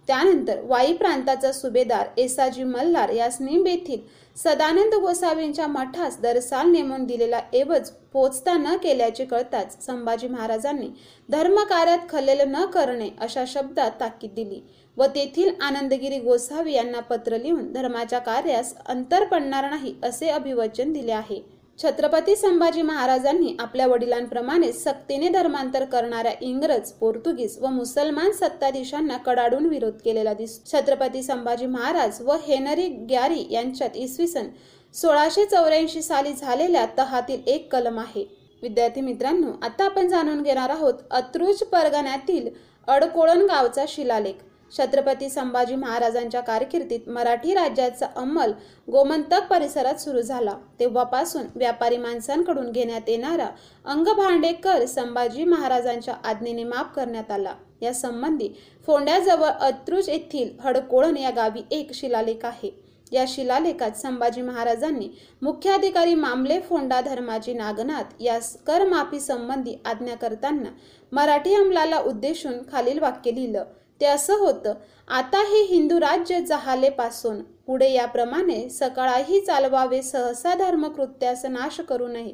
त्यानंतर 0.08 0.62
वाई 0.62 0.94
प्रांताचा 0.94 1.52
सुभेदार 1.52 2.08
एसाजी 2.18 2.64
मल्हार 2.64 3.10
यास 3.10 3.38
निंब 3.40 3.68
येथील 3.68 4.00
सदानंद 4.36 4.94
गोसावींच्या 4.94 5.68
मठास 5.68 6.20
दरसाल 6.22 6.72
नेमून 6.72 7.06
दिलेला 7.06 7.40
एवज 7.54 7.90
पोचता 8.14 8.54
न 8.58 8.76
केल्याचे 8.84 9.26
कळताच 9.26 9.86
संभाजी 9.86 10.28
महाराजांनी 10.28 10.90
धर्मकार्यात 11.30 12.00
खलेल 12.10 12.42
न 12.48 12.66
करणे 12.66 13.10
अशा 13.22 13.44
शब्दात 13.48 13.92
ताकीद 14.00 14.32
दिली 14.36 14.62
व 14.98 15.06
तेथील 15.06 15.50
आनंदगिरी 15.62 16.20
गोसावी 16.20 16.74
यांना 16.74 17.00
पत्र 17.00 17.38
लिहून 17.38 17.72
धर्माच्या 17.74 18.20
कार्यास 18.20 18.74
अंतर 18.86 19.24
पडणार 19.26 19.70
नाही 19.70 19.94
असे 20.04 20.30
अभिवचन 20.30 20.94
दिले 20.94 21.12
आहे. 21.12 21.42
छत्रपती 21.80 22.36
संभाजी 22.36 22.82
महाराजांनी 22.82 23.56
आपल्या 23.60 23.86
वडिलांप्रमाणे 23.88 24.72
सक्तीने 24.74 25.30
धर्मांतर 25.30 25.84
करणाऱ्या 25.86 26.32
इंग्रज 26.42 26.92
पोर्तुगीज 26.92 27.58
व 27.62 27.70
मुसलमान 27.70 28.32
सत्ताधीशांना 28.32 29.18
कडाडून 29.18 29.66
विरोध 29.66 29.98
केलेला 30.06 30.34
दिसतो. 30.34 30.72
छत्रपती 30.72 31.24
संभाजी 31.24 31.66
महाराज 31.66 32.22
व 32.22 32.36
हेनरी 32.44 32.88
ग्यारी 33.10 33.46
यांच्यात 33.52 33.96
इसवी 33.96 34.28
सन 34.28 34.48
सोळाशे 34.96 35.46
चौऱ्याऐंशी 35.46 36.02
साली 36.02 36.34
झालेल्या 36.34 36.86
तहातील 36.98 37.42
एक 37.48 37.72
कलम 37.72 38.00
आहे. 38.00 38.26
विद्यार्थी 38.64 39.02
मित्रांनो 39.02 39.52
आता 39.62 39.86
आपण 39.86 40.08
जाणून 40.08 40.42
घेणार 40.42 40.70
आहोत 40.70 40.94
अत्रुज 41.12 41.64
परगण्यातील 41.64 42.50
अडकोळण 42.88 43.46
गावचा 43.46 43.86
शिलालेख. 43.88 44.34
छत्रपती 44.78 45.30
संभाजी 45.30 45.76
महाराजांच्या 45.76 46.42
कारकिर्दीत 46.42 47.10
मराठी 47.10 47.54
राज्याचा 47.54 48.08
अंमल 48.16 48.52
गोमंतक 48.92 49.48
परिसरात 49.50 49.96
सुरू 49.96 50.22
झाला. 50.22 50.54
तेव्हापासून 50.80 51.46
व्यापारी 51.56 51.98
माणसांकडून 51.98 52.72
घेण्यात 52.72 53.10
येणारा 53.10 53.48
अंगभांडेकर 53.86 54.86
संभाजी 54.86 55.44
महाराजांच्या 55.44 56.14
आज्ञेने 56.24 56.64
माफ 56.64 56.96
करण्यात 56.96 57.32
आला. 57.32 57.54
या 57.82 57.94
संबंधी 57.94 58.50
फोंड्याजवळ 58.86 59.50
अत्रुज 59.62 60.10
येथील 60.10 60.50
हडकोळण 60.64 61.18
या 61.18 61.30
गावी 61.30 61.62
एक 61.72 61.94
शिलालेख 61.94 62.46
आहे. 62.46 62.72
या 63.12 63.24
शिलालेखात 63.28 63.92
संभाजी 63.92 64.42
महाराजांनी 64.42 65.10
मुख्याधिकारी 65.42 66.16
मामले 66.16 66.60
फोंडा 66.60 67.02
धर्माजी 67.02 67.54
नागनाथ 67.54 68.22
या 68.22 68.38
करमाफी 68.68 69.20
संबंधी 69.20 69.76
आज्ञा 69.86 70.16
करताना 70.16 70.70
मराठी 71.12 71.54
अंमलाला 71.56 72.00
उद्देशून 72.00 72.54
खालील 72.72 73.00
वाक्य 73.00 73.32
लिहिलं. 73.32 73.64
ते 74.02 74.06
असं 74.06 74.38
होतं 74.40 74.74
आता 75.08 75.42
हे 75.48 75.62
हिंदू 75.64 76.00
राज्य 76.00 76.40
जहालेपासून 76.42 77.42
पुढे 77.68 77.92
याप्रमाणे 77.92 78.70
सकाळही 78.70 79.40
चालवावे 79.42 80.02
सहसा 80.02 80.54
धर्मकृत्यास 80.56 81.46
नाश 81.46 81.80
करू 81.90 82.08
नये 82.08 82.34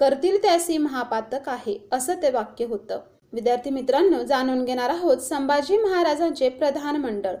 करतील 0.00 0.42
त्यासी 0.42 0.78
महापातक 0.78 1.48
आहे 1.48 1.78
असं 1.92 2.22
ते 2.22 2.30
वाक्य 2.30 2.64
होतं. 2.64 3.00
विद्यार्थी 3.32 3.70
मित्रांनो 3.70 4.22
जाणून 4.22 4.64
घेणार 4.64 4.90
आहोत 4.90 5.18
संभाजी 5.18 5.76
महाराजांचे 5.78 6.48
प्रधान 6.48 6.96
मंडळ 6.96 7.34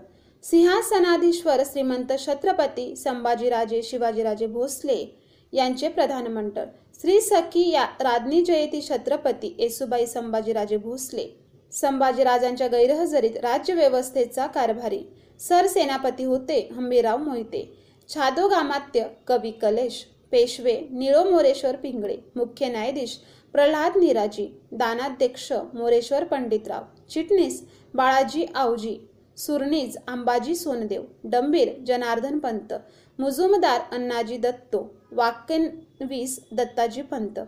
सिंहासनाधीश्वर 0.44 1.62
श्रीमंत 1.66 2.12
छत्रपती 2.18 2.94
संभाजीराजे 2.96 3.82
शिवाजीराजे 3.82 4.46
भोसले 4.46 5.04
यांचे 5.52 5.88
प्रधान 5.88 6.26
मंडळ 6.26 6.64
श्री 7.00 7.20
सखी 7.20 7.68
या 7.70 7.84
राज्ञी 8.00 8.42
जयती 8.44 8.80
छत्रपती 8.82 9.54
येसुबाई 9.58 10.06
संभाजीराजे 10.06 10.76
भोसले. 10.76 11.26
संभाजीराजांच्या 11.72 12.66
गैरहजेरीत 12.68 13.36
राज्यव्यवस्थेचा 13.42 14.46
कारभारी 14.46 15.02
सरसेनापती 15.40 16.24
होते 16.24 16.60
हंबीराव 16.72 17.18
मोहिते 17.18 17.64
छादोगामात्य 18.10 19.04
कवी 19.26 19.50
कलेश 19.62 20.04
पेशवे 20.32 20.76
निळो 20.90 21.22
मोरेश्वर 21.24 21.76
पिंगळे 21.76 22.16
मुख्य 22.36 22.68
न्यायाधीश 22.68 23.18
प्रल्हाद 23.54 23.96
निराजी 23.98 24.46
दानाध्यक्ष 24.72 25.52
मोरेश्वर 25.74 26.24
पंडितराव 26.24 26.82
चिटणीस 27.10 27.62
बाळाजी 27.94 28.46
आवजी 28.54 28.96
सुरनीज 29.38 29.96
अंबाजी 30.08 30.54
सोनदेव 30.54 31.02
डंबीर 31.24 31.72
जनार्दन 31.86 32.38
पंत 32.38 32.72
मुजुमदार 33.18 33.80
अण्णाजी 33.92 34.36
दत्तो 34.36 34.82
वाक्यवीस 35.12 36.38
दत्ताजी 36.52 37.02
पंत 37.02 37.38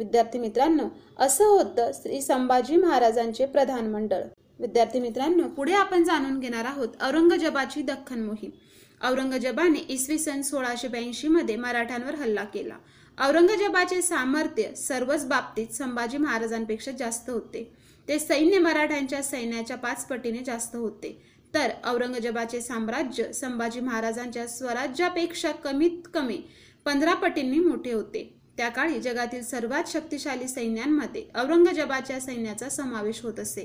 विद्यार्थी 0.00 0.38
मित्रांनो 0.38 0.88
असं 1.18 1.44
होतं 1.44 1.90
श्री 1.94 2.20
संभाजी 2.22 2.76
महाराजांचे 2.76 3.46
प्रधान 3.46 3.90
मंडळ 3.90 4.22
विद्यार्थी 4.60 5.00
मित्रांनो 5.00 5.48
पुढे 5.48 5.72
आपण 5.72 6.04
जाणून 6.04 6.38
घेणार 6.40 6.64
आहोत 6.64 6.88
औरंगजेबाची 7.02 7.82
दख्खन 7.82 8.22
मोहीम. 8.22 8.50
औरंगजेबाने 9.00 9.78
इसवी 9.88 10.18
सन 10.18 10.42
सोळाशे 10.42 10.88
ब्याऐंशी 10.88 11.28
मध्ये 11.28 11.56
मराठ्यांवर 11.56 12.14
हल्ला 12.14 12.44
केला. 12.44 12.74
औरंगजेबाचे 13.18 14.00
सामर्थ्य 14.02 14.74
सर्वच 14.76 15.26
बाबतीत 15.26 15.74
संभाजी 15.74 16.18
महाराजांपेक्षा 16.18 16.90
जास्त 16.90 17.30
होते. 17.30 17.62
ते 18.08 18.18
सैन्य 18.18 18.58
मराठ्यांच्या 18.58 19.22
सैन्याच्या 19.22 19.76
पाच 19.76 20.06
पटीने 20.06 20.42
जास्त 20.46 20.76
होते. 20.76 21.16
तर 21.54 21.70
औरंगजेबाचे 21.84 22.60
साम्राज्य 22.60 23.32
संभाजी 23.32 23.80
महाराजांच्या 23.80 24.46
स्वराज्यापेक्षा 24.46 25.52
कमीत 25.64 26.08
कमी 26.14 26.40
पंधरा 26.86 27.14
पटींनी 27.14 27.58
मोठे 27.58 27.92
होते. 27.92 28.39
त्या 28.60 28.68
काळी 28.68 28.98
जगातील 29.00 29.42
सर्वात 29.42 29.84
शक्तिशाली 29.86 30.48
सैन्यांमध्ये 30.48 31.22
औरंगजेबाच्या 31.34 32.20
सैन्याचा 32.20 32.68
समावेश 32.68 33.20
होत 33.22 33.38
असे. 33.40 33.62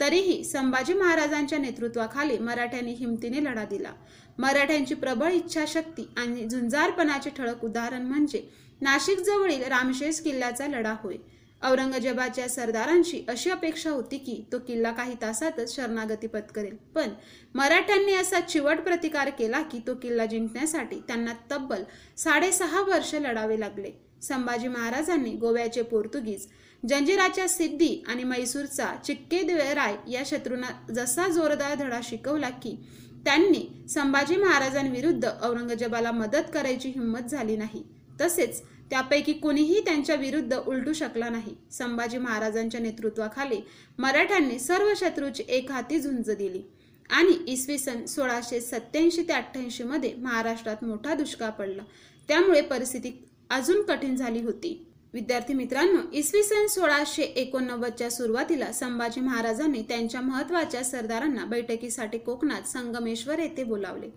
तरीही 0.00 0.44
संभाजी 0.44 0.94
महाराजांच्या 0.94 1.58
नेतृत्वाखाली 1.58 2.38
मराठ्यांनी 2.38 2.92
हिमतीने 2.92 3.44
लढा 3.44 3.64
दिला. 3.64 3.92
मराठ्यांची 4.38 4.94
प्रबळ 4.94 5.32
इच्छाशक्ती 5.32 6.06
आणि 6.16 6.48
झुंजारपणाचे 6.48 7.30
ठळक 7.30 7.64
उदाहरण 7.64 8.02
म्हणजे 8.02 8.42
नाशिक 8.80 9.18
जवळील 9.18 9.62
रामशेष 9.62 10.20
किल्ल्याचा 10.20 10.66
लढा 10.66 10.94
होय. 11.02 11.16
औरंगजेबाच्या 11.62 12.48
सरदारांची 12.48 13.24
अशी 13.28 13.50
अपेक्षा 13.50 13.90
होती 13.90 14.18
की 14.18 14.44
तो 14.52 14.58
किल्ला 14.58 14.92
काही 14.92 15.14
तासातच 15.22 15.76
शरणागती 15.76 16.26
पत्करेल. 16.26 16.76
पण 16.94 17.08
मराठ्यांनी 17.54 18.14
असा 18.14 18.40
चिवट 18.40 18.80
प्रतिकार 18.80 19.30
केला 19.30 19.62
की 19.62 19.80
तो 19.86 19.94
किल्ला 19.94 20.26
जिंकण्यासाठी 20.26 21.00
त्यांना 21.00 21.32
तब्बल 21.50 21.82
साडेसहा 22.16 22.80
वर्ष 22.80 23.14
लढावे 23.14 23.60
लागले. 23.60 24.04
संभाजी 24.22 24.68
महाराजांनी 24.68 25.30
गोव्याचे 25.36 25.82
पोर्तुगीज 25.82 26.46
जंजिराच्या 26.82 27.48
सिद्धी 27.48 28.02
आणि 28.08 28.24
मैसूरचा 28.24 28.94
चिक्केदेवराय 29.04 29.96
या 30.08 30.22
शत्रूंना 30.26 30.70
जसा 30.94 31.28
जोरदार 31.28 31.74
धडा 31.74 32.00
शिकवला 32.02 32.48
की 32.62 32.76
त्यांनी 33.24 33.62
संभाजी 33.88 34.36
महाराजांविरुद्ध 34.36 35.28
औरंगजेबाला 35.42 36.10
मदत 36.12 36.50
करायची 36.54 36.88
हिंमत 36.88 37.28
झाली 37.28 37.56
नाही. 37.56 37.82
तसेच 38.20 38.62
त्यापैकी 38.90 39.32
कोणीही 39.32 39.80
त्यांच्या 39.84 40.14
विरुद्ध 40.16 40.56
उलटू 40.56 40.92
शकला 40.92 41.28
नाही. 41.28 41.54
संभाजी 41.72 42.18
महाराजांच्या 42.18 42.80
नेतृत्वाखाली 42.80 43.60
मराठ्यांनी 43.98 44.58
सर्व 44.58 44.92
शत्रूची 44.96 45.44
एक 45.48 45.70
हाती 45.72 46.00
झुंज 46.00 46.30
दिली 46.30 46.62
आणि 47.10 47.36
इसवी 47.52 47.78
सन 47.78 48.04
सोळाशे 48.06 48.60
सत्याऐंशी 48.60 49.22
ते 49.22 49.32
अठ्ठ्याऐंशी 49.32 49.84
मध्ये 49.84 50.12
महाराष्ट्रात 50.14 50.84
मोठा 50.84 51.14
दुष्काळ 51.14 51.50
पडला. 51.50 51.82
त्यामुळे 52.28 52.60
परिस्थिती 52.60 53.10
अजून 53.50 53.82
कठीण 53.82 54.16
झाली 54.16 54.42
होती. 54.42 54.86
विद्यार्थी 55.14 55.54
मित्रांनो 55.54 56.00
इसवी 56.12 56.42
सन 56.42 56.66
सोळाशे 56.66 57.22
एकोणनव्वदच्या 57.22 58.10
सुरुवातीला 58.10 58.72
संभाजी 58.72 59.20
महाराजांनी 59.20 59.82
त्यांच्या 59.82 60.20
महत्त्वाच्या 60.20 60.82
सरदारांना 60.84 61.44
बैठकीसाठी 61.44 62.18
कोकणात 62.18 62.68
संगमेश्वर 62.68 63.38
येथे 63.38 63.64
बोलावले. 63.64 64.10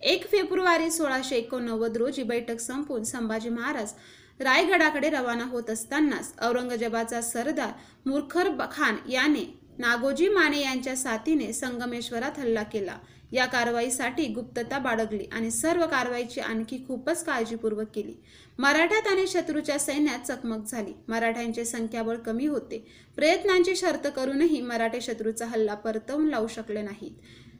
एक 0.00 0.26
फेब्रुवारी 0.30 0.90
सोळाशे 0.90 1.36
एकोणनव्वद 1.36 1.96
रोजी 1.96 2.22
बैठक 2.22 2.60
संपून 2.60 3.04
संभाजी 3.04 3.48
महाराज 3.48 3.92
रायगडाकडे 4.40 5.10
रवाना 5.10 5.44
होत 5.44 5.70
असतानाच 5.70 6.34
औरंगजेबाचा 6.42 7.20
सरदार 7.20 7.72
मुरखर 8.06 8.48
खान 8.72 8.96
याने 9.10 9.44
नागोजी 9.78 10.28
माने 10.28 10.60
यांच्या 10.60 10.96
साथीने 10.96 11.52
संगमेश्वरात 11.52 12.38
हल्ला 12.38 12.62
केला. 12.62 12.98
या 13.32 13.46
कारवाईसाठी 13.46 14.26
गुप्तता 14.26 14.78
बाळगली 14.78 15.24
आणि 15.32 15.50
सर्व 15.50 15.86
कारवाईची 15.86 16.40
आणखी 16.40 16.84
खूपच 16.88 17.24
काळजीपूर्वक 17.24 17.88
केली. 17.94 18.14
मराठ्यात 18.58 19.06
आणि 19.06 19.26
शत्रूच्या 19.26 19.78
सैन्यात 19.78 20.26
चकमक 20.26 20.66
झाली. 20.66 20.92
मराठ्यांचे 21.08 21.64
संख्याबळ 21.64 22.16
कमी 22.16 22.46
होते. 22.46 22.78
प्रयत्नांची 23.16 23.76
शर्त 23.76 24.06
करूनही 24.16 24.60
मराठे 24.60 25.00
शत्रूचा 25.00 25.46
हल्ला 25.46 25.74
परतवून 25.74 26.28
लावू 26.28 26.46
शकले 26.46 26.82
नाहीत. 26.82 27.12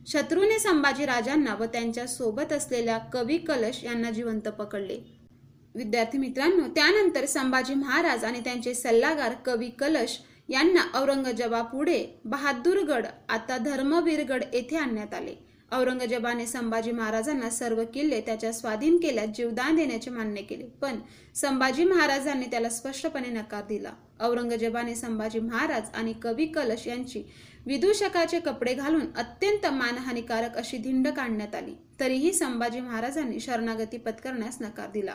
शत्रूने 0.09 0.59
संभाजी 0.59 1.07
राजांना 1.07 1.55
व 1.55 1.65
त्यांच्यासोबत 1.65 2.53
असलेल्या 2.53 2.99
कवी 2.99 3.39
कलश 3.39 3.85
यांना 3.85 4.11
जिवंत 4.11 4.49
पकडले. 4.49 4.99
विद्यार्थी 5.75 6.19
मित्रांनो 6.19 6.67
त्यानंतर 6.75 7.27
संभाजी 7.27 7.75
महाराज 7.75 8.25
आणि 8.25 8.41
त्यांचे 8.41 8.75
सल्लागार 8.75 9.33
कवी 9.47 9.69
कलश 9.71 10.19
यांना 10.49 10.81
औरंगजेबापुढे 10.95 12.21
बहादूरगड 12.25 13.07
आता 13.29 13.57
धर्मवीरगड 13.59 14.45
येथे 14.53 14.77
आणण्यात 14.77 15.15
आले. 15.15 15.52
औरंगजेबाने 15.73 16.47
संभाजी 16.47 16.91
महाराजांना 16.91 17.51
सर्व 17.51 17.83
किल्ले 17.95 18.21
त्याच्या 18.21 18.53
स्वाधीन 18.53 18.97
केल्यात 18.97 19.27
जीवदान 19.27 19.77
देण्याचे 19.77 20.11
मान्य 20.11 20.43
केले. 20.43 20.65
पण 20.81 20.99
संभाजी 21.35 21.85
महाराजांनी 21.85 22.47
त्याला 22.47 22.69
स्पष्टपणे 22.69 23.29
नकार 23.29 23.63
दिला. 23.69 23.93
औरंगजेबाने 24.21 24.95
संभाजी 24.95 25.41
महाराज 25.41 25.83
आणि 25.95 26.13
कवी 26.23 26.47
कलश 26.47 26.87
यांची 26.87 27.23
विदूषकाचे 27.67 28.41
कपडे 28.41 28.75
घालून 28.75 29.07
अत्यंत 29.17 29.67
मानहानिकारक 29.67 30.57
अशी 30.57 30.79
धिंड 30.79 31.09
काढण्यात 31.09 31.55
आली. 31.55 31.75
तरीही 32.01 32.33
संभाजी 32.33 32.81
महाराजांनी 32.81 33.41
शरणागती 33.41 33.97
पत्करण्यास 33.97 34.59
नकार 34.61 34.91
दिला. 34.91 35.15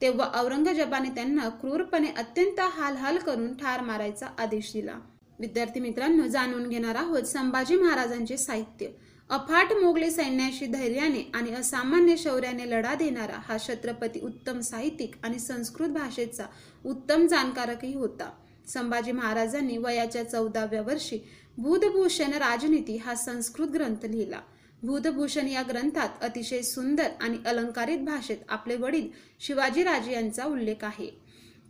तेव्हा 0.00 0.30
औरंगजेबाने 0.34 1.08
त्यांना 1.08 1.48
क्रूरपणे 1.48 2.08
अत्यंत 2.16 2.60
हालहाल 2.60 3.18
करून 3.18 3.54
ठार 3.54 3.80
मारायचा 3.80 4.26
आदेश 4.38 4.72
दिला. 4.72 4.98
विद्यार्थी 5.38 5.80
मित्रांनो 5.80 6.26
जाणून 6.26 6.68
घेणार 6.68 6.94
आहोत 6.94 7.22
संभाजी 7.22 7.76
महाराजांचे 7.76 8.36
साहित्य. 8.36 8.86
अफाट 9.30 9.72
मोगले 9.72 10.10
सैन्याशी 10.10 10.66
धैर्याने 10.66 11.30
आणि 11.34 11.50
असामान्य 11.54 12.16
शौर्याने 12.16 12.70
लढा 12.70 12.94
देणारा 12.94 13.38
हा 13.38 13.58
छत्रपती 13.58 14.20
उत्तम 14.20 14.60
साहित्यिक 14.60 15.14
आणि 15.22 15.38
संस्कृत 15.38 15.88
भाषेचा 15.88 16.44
उत्तम 16.84 17.26
जाणकारकही 17.26 17.94
होता. 17.94 18.30
संभाजी 18.68 19.12
महाराजांनी 19.12 19.76
वयाच्या 19.76 20.22
चौदाव्या 20.28 20.82
वर्षी 20.82 21.18
भूतभूषण 21.58 22.32
राजनीती 22.32 22.96
हा 22.96 23.14
संस्कृत 23.14 23.68
ग्रंथ 23.68 24.04
लिहिला. 24.04 24.40
भूतभूषण 24.82 25.48
या 25.48 25.62
ग्रंथात 25.62 26.22
अतिशय 26.22 26.62
सुंदर 26.62 27.08
आणि 27.20 27.38
अलंकारित 27.46 27.98
भाषेत 27.98 28.36
आपले 28.48 28.76
वडील 28.76 29.08
शिवाजीराजे 29.40 30.12
यांचा 30.12 30.44
उल्लेख 30.44 30.84
आहे. 30.84 31.10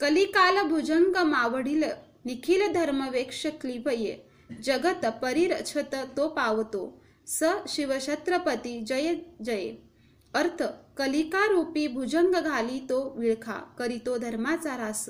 कलिकाल 0.01 0.67
भुजंग 0.69 1.17
मावडील 1.25 1.83
निखिल 2.25 2.73
धर्मवेक्ष 2.73 3.47
क्लिपये 3.61 4.17
जगत 4.65 5.07
परिरक्षत 5.23 5.95
तो 6.17 6.29
पावतो. 6.29 6.98
स 7.29 7.45
शिवछत्रपती 7.69 8.81
जय 8.81 9.15
जय. 9.45 9.71
अर्थ 10.35 10.63
कलिकारूपी 10.97 11.87
भुजंग 11.89 12.35
घाली 12.35 12.79
तो 12.89 12.99
विळखा 13.19 13.59
करीतो 13.79 14.17
धर्माचा 14.19 14.77
रास. 14.77 15.09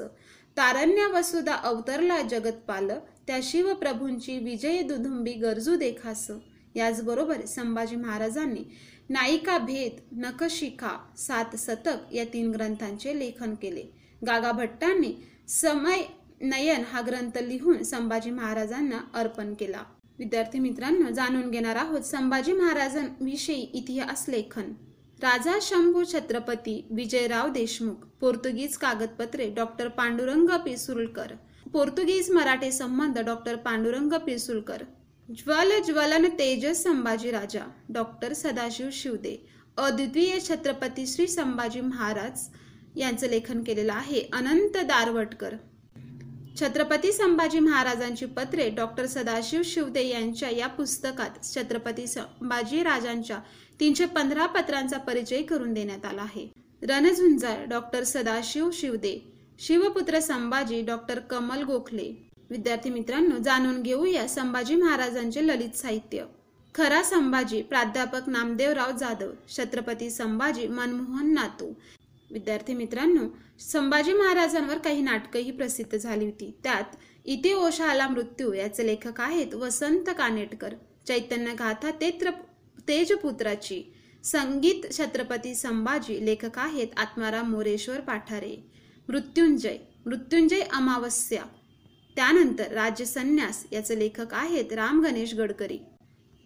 तारण्य 0.57 1.07
वसुदा 1.07 1.55
अवतरला 1.55 2.21
जगतपाल 2.23 2.91
त्या 3.27 3.39
शिवप्रभूंची 3.43 4.39
विजय 4.39 4.83
दुधुंबी 4.83 5.33
गरजू 5.33 5.77
देखास. 5.77 6.31
याचबरोबर 6.77 7.45
संभाजी 7.47 7.97
महाराजांनी 7.97 8.65
नायिका 9.11 9.59
भेद 9.59 10.01
नखशिखा 10.19 10.97
सात 11.19 11.57
सतक 11.57 12.15
या 12.15 12.25
तीन 12.25 12.51
ग्रंथांचे 12.51 13.19
लेखन 13.19 13.55
केले. 13.55 13.85
गागा 14.27 14.53
भट्टांनी 14.53 15.13
समय 15.49 16.03
नयन 16.41 16.83
हा 16.93 17.01
ग्रंथ 17.01 17.39
लिहून 17.43 17.83
संभाजी 17.83 18.31
महाराजांना 18.31 19.01
अर्पण 19.15 19.55
केला. 19.55 19.83
विद्यार्थी 20.19 20.59
मित्रांनो 20.59 21.11
जाणून 21.15 21.51
घेणार 21.51 21.77
आहोत 21.77 22.01
संभाजी 22.01 22.53
महाराजांविषयी 22.53 23.61
इतिहास 23.75 24.25
लेखन. 24.29 24.73
राजा 25.23 25.53
शंभू 25.63 26.03
छत्रपती 26.13 26.81
विजयराव 26.91 27.49
देशमुख 27.53 28.05
पोर्तुगीज 28.21 28.77
कागदपत्रे 28.77 29.49
डॉक्टर 29.55 29.89
पांडुरंग 29.89 30.51
पिसुलकर 30.65 31.33
पोर्तुगीज 31.73 32.31
मराठे 32.31 32.71
संबंध 32.73 33.19
डॉक्टर 33.19 33.57
पांडुरंग 33.65 34.13
पिसुलकर 34.27 34.83
ज्वल 35.29 35.79
ज्वलन 35.87 36.27
तेजस 36.39 36.83
संभाजी 36.83 37.31
राजा 37.31 37.65
डॉक्टर 37.89 38.33
सदाशिव 38.33 38.89
शिवदे 38.93 39.37
अद्वितीय 39.77 40.39
छत्रपती 40.49 41.07
श्री 41.07 41.27
संभाजी 41.27 41.81
महाराज 41.81 42.49
यांचं 42.97 43.27
लेखन 43.27 43.63
केलेलं 43.63 43.93
आहे 43.93 44.21
अनंत 44.33 44.77
दारवटकर. 44.87 45.55
छत्रपती 46.61 47.11
संभाजी 47.13 47.59
महाराजांची 47.59 48.27
पत्रे 48.27 48.69
डॉक्टर 48.71 49.07
सदाशिव 49.07 49.63
शिवदे 49.65 50.03
यांच्या 50.07 50.49
या 50.51 50.67
पुस्तकात 50.67 51.45
छत्रपती 51.55 52.07
संभाजी 52.07 52.83
राजांच्या 52.83 53.39
तीनशे 53.81 54.07
पंधरा 54.07 54.47
पत्रांचा 54.47 54.99
परिचय 54.99 55.43
करून 55.43 55.75
देण्यात 55.75 56.05
आला 56.05 56.23
आहे. 56.23 56.49
रणझुंजार 56.83 57.65
डॉक्टर 57.65 58.05
सदाशिव 58.05 58.71
शिवदे 58.73 59.19
शिवपुत्र 59.59 60.21
संभाजी 60.21 60.81
डॉक्टर 60.83 61.19
कमल 61.21 61.63
गोखले. 61.63 62.11
विद्यार्थी 62.51 62.91
मित्रांनो 62.91 63.39
जाणून 63.39 63.81
घेऊया 63.83 64.27
संभाजी 64.29 64.77
महाराजांचे 64.77 65.47
ललित 65.47 65.77
साहित्य. 65.77 66.25
खरा 66.75 67.03
संभाजी 67.03 67.63
प्राध्यापक 67.63 68.29
नामदेवराव 68.29 68.91
जाधव 68.91 69.31
छत्रपती 69.57 70.11
संभाजी 70.11 70.67
मनमोहन 70.69 71.33
नातू 71.35 71.73
विद्यार्थी 72.31 72.75
मित्रांनो 72.75 73.37
संभाजी 73.59 74.13
महाराजांवर 74.13 74.79
काही 74.79 75.01
नाटकंही 75.01 75.51
प्रसिद्ध 75.51 75.97
झाली 75.97 76.25
होती. 76.25 76.55
त्यात 76.65 76.97
इथे 77.25 77.53
ओशाला 77.53 78.09
मृत्यू 78.09 78.53
याचे 78.53 78.87
लेखक 78.87 79.21
आहेत 79.21 79.55
वसंत 79.55 80.11
कानेटकर. 80.19 80.75
चैतन्य 81.07 81.53
गाथा 81.53 81.91
तेत्र 81.91 82.31
तेजपुत्राची. 82.89 83.95
संगीत 84.25 84.93
छत्रपती 84.93 85.55
संभाजी 85.55 86.27
लेखक 86.27 86.59
आहेत 86.59 86.89
आत्माराम 86.97 87.51
मोरेश्वर 87.51 88.01
पाठारे. 88.01 88.71
मृत्युंजय 89.09 89.77
मृत्युंजय 90.07 90.61
अमावस्या. 90.61 91.45
त्यानंतर 92.17 92.73
राज्यसन्यास 92.73 93.67
याचे 93.73 93.99
लेखक 93.99 94.35
आहेत 94.35 94.73
राम 94.73 95.03
गणेश 95.05 95.35
गडकरी. 95.35 95.79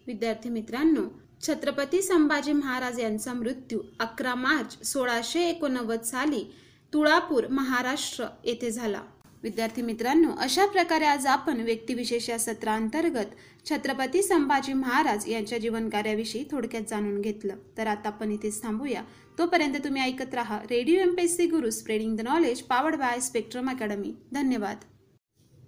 विद्यार्थी 0.07 0.49
मित्रांनो 0.49 1.22
छत्रपती 1.47 2.01
संभाजी 2.01 2.51
महाराज 2.53 2.99
यांचा 2.99 3.33
मृत्यू 3.33 3.79
अकरा 3.99 4.35
मार्च 4.35 4.85
सोळाशे 4.87 5.49
एकोणनव्वद 5.49 6.01
साली 6.01 6.53
तुळापूर 6.93 7.47
महाराष्ट्र 7.47 8.25
येथे 8.45 8.71
झाला. 8.71 9.01
विद्यार्थी 9.43 9.81
मित्रांनो 9.81 10.29
अशा 10.39 10.65
प्रकारे 10.65 11.05
आज 11.05 11.25
आपण 11.25 11.61
व्यक्तिविशेष 11.61 12.29
या 12.29 12.39
सत्रांतर्गत 12.39 13.35
छत्रपती 13.69 14.21
संभाजी 14.23 14.73
महाराज 14.73 15.29
यांच्या 15.29 15.57
जीवनकार्याविषयी 15.57 16.45
थोडक्यात 16.51 16.83
जाणून 16.89 17.21
घेतलं. 17.21 17.55
तर 17.77 17.87
आता 17.87 18.09
आपण 18.09 18.31
इथेच 18.31 18.61
थांबूया. 18.63 19.03
तोपर्यंत 19.37 19.75
तुम्ही 19.83 20.01
ऐकत 20.01 20.33
राहा 20.33 20.59
radio 20.69 20.99
M 20.99 21.15
P 21.15 21.23
S 21.23 21.35
C 21.37 21.47
guru 21.47 21.69
spreading 21.69 22.15
the 22.17 22.21
knowledge 22.21 22.61
powered 22.61 22.95
by 22.95 23.19
Spectrum 23.19 23.69
academy. 23.69 24.13
धन्यवाद. 24.33 24.77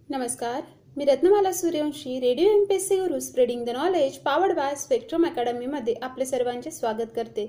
नमस्कार. 0.09 0.61
मी 0.97 1.05
Ratnamala 1.05 1.51
Suryavanshi 1.51 2.19
radio 2.19 2.49
M 2.49 2.63
P 2.65 2.75
S 2.75 2.87
C 2.87 2.97
guru 2.97 3.19
spreading 3.19 3.65
the 3.65 3.69
knowledge 3.69 4.17
powered 4.25 4.53
by 4.55 4.75
Spectrum 4.75 5.25
अकॅडमीमध्ये 5.25 5.93
आपले 6.01 6.25
सर्वांचे 6.25 6.71
स्वागत 6.71 7.11
करते. 7.15 7.45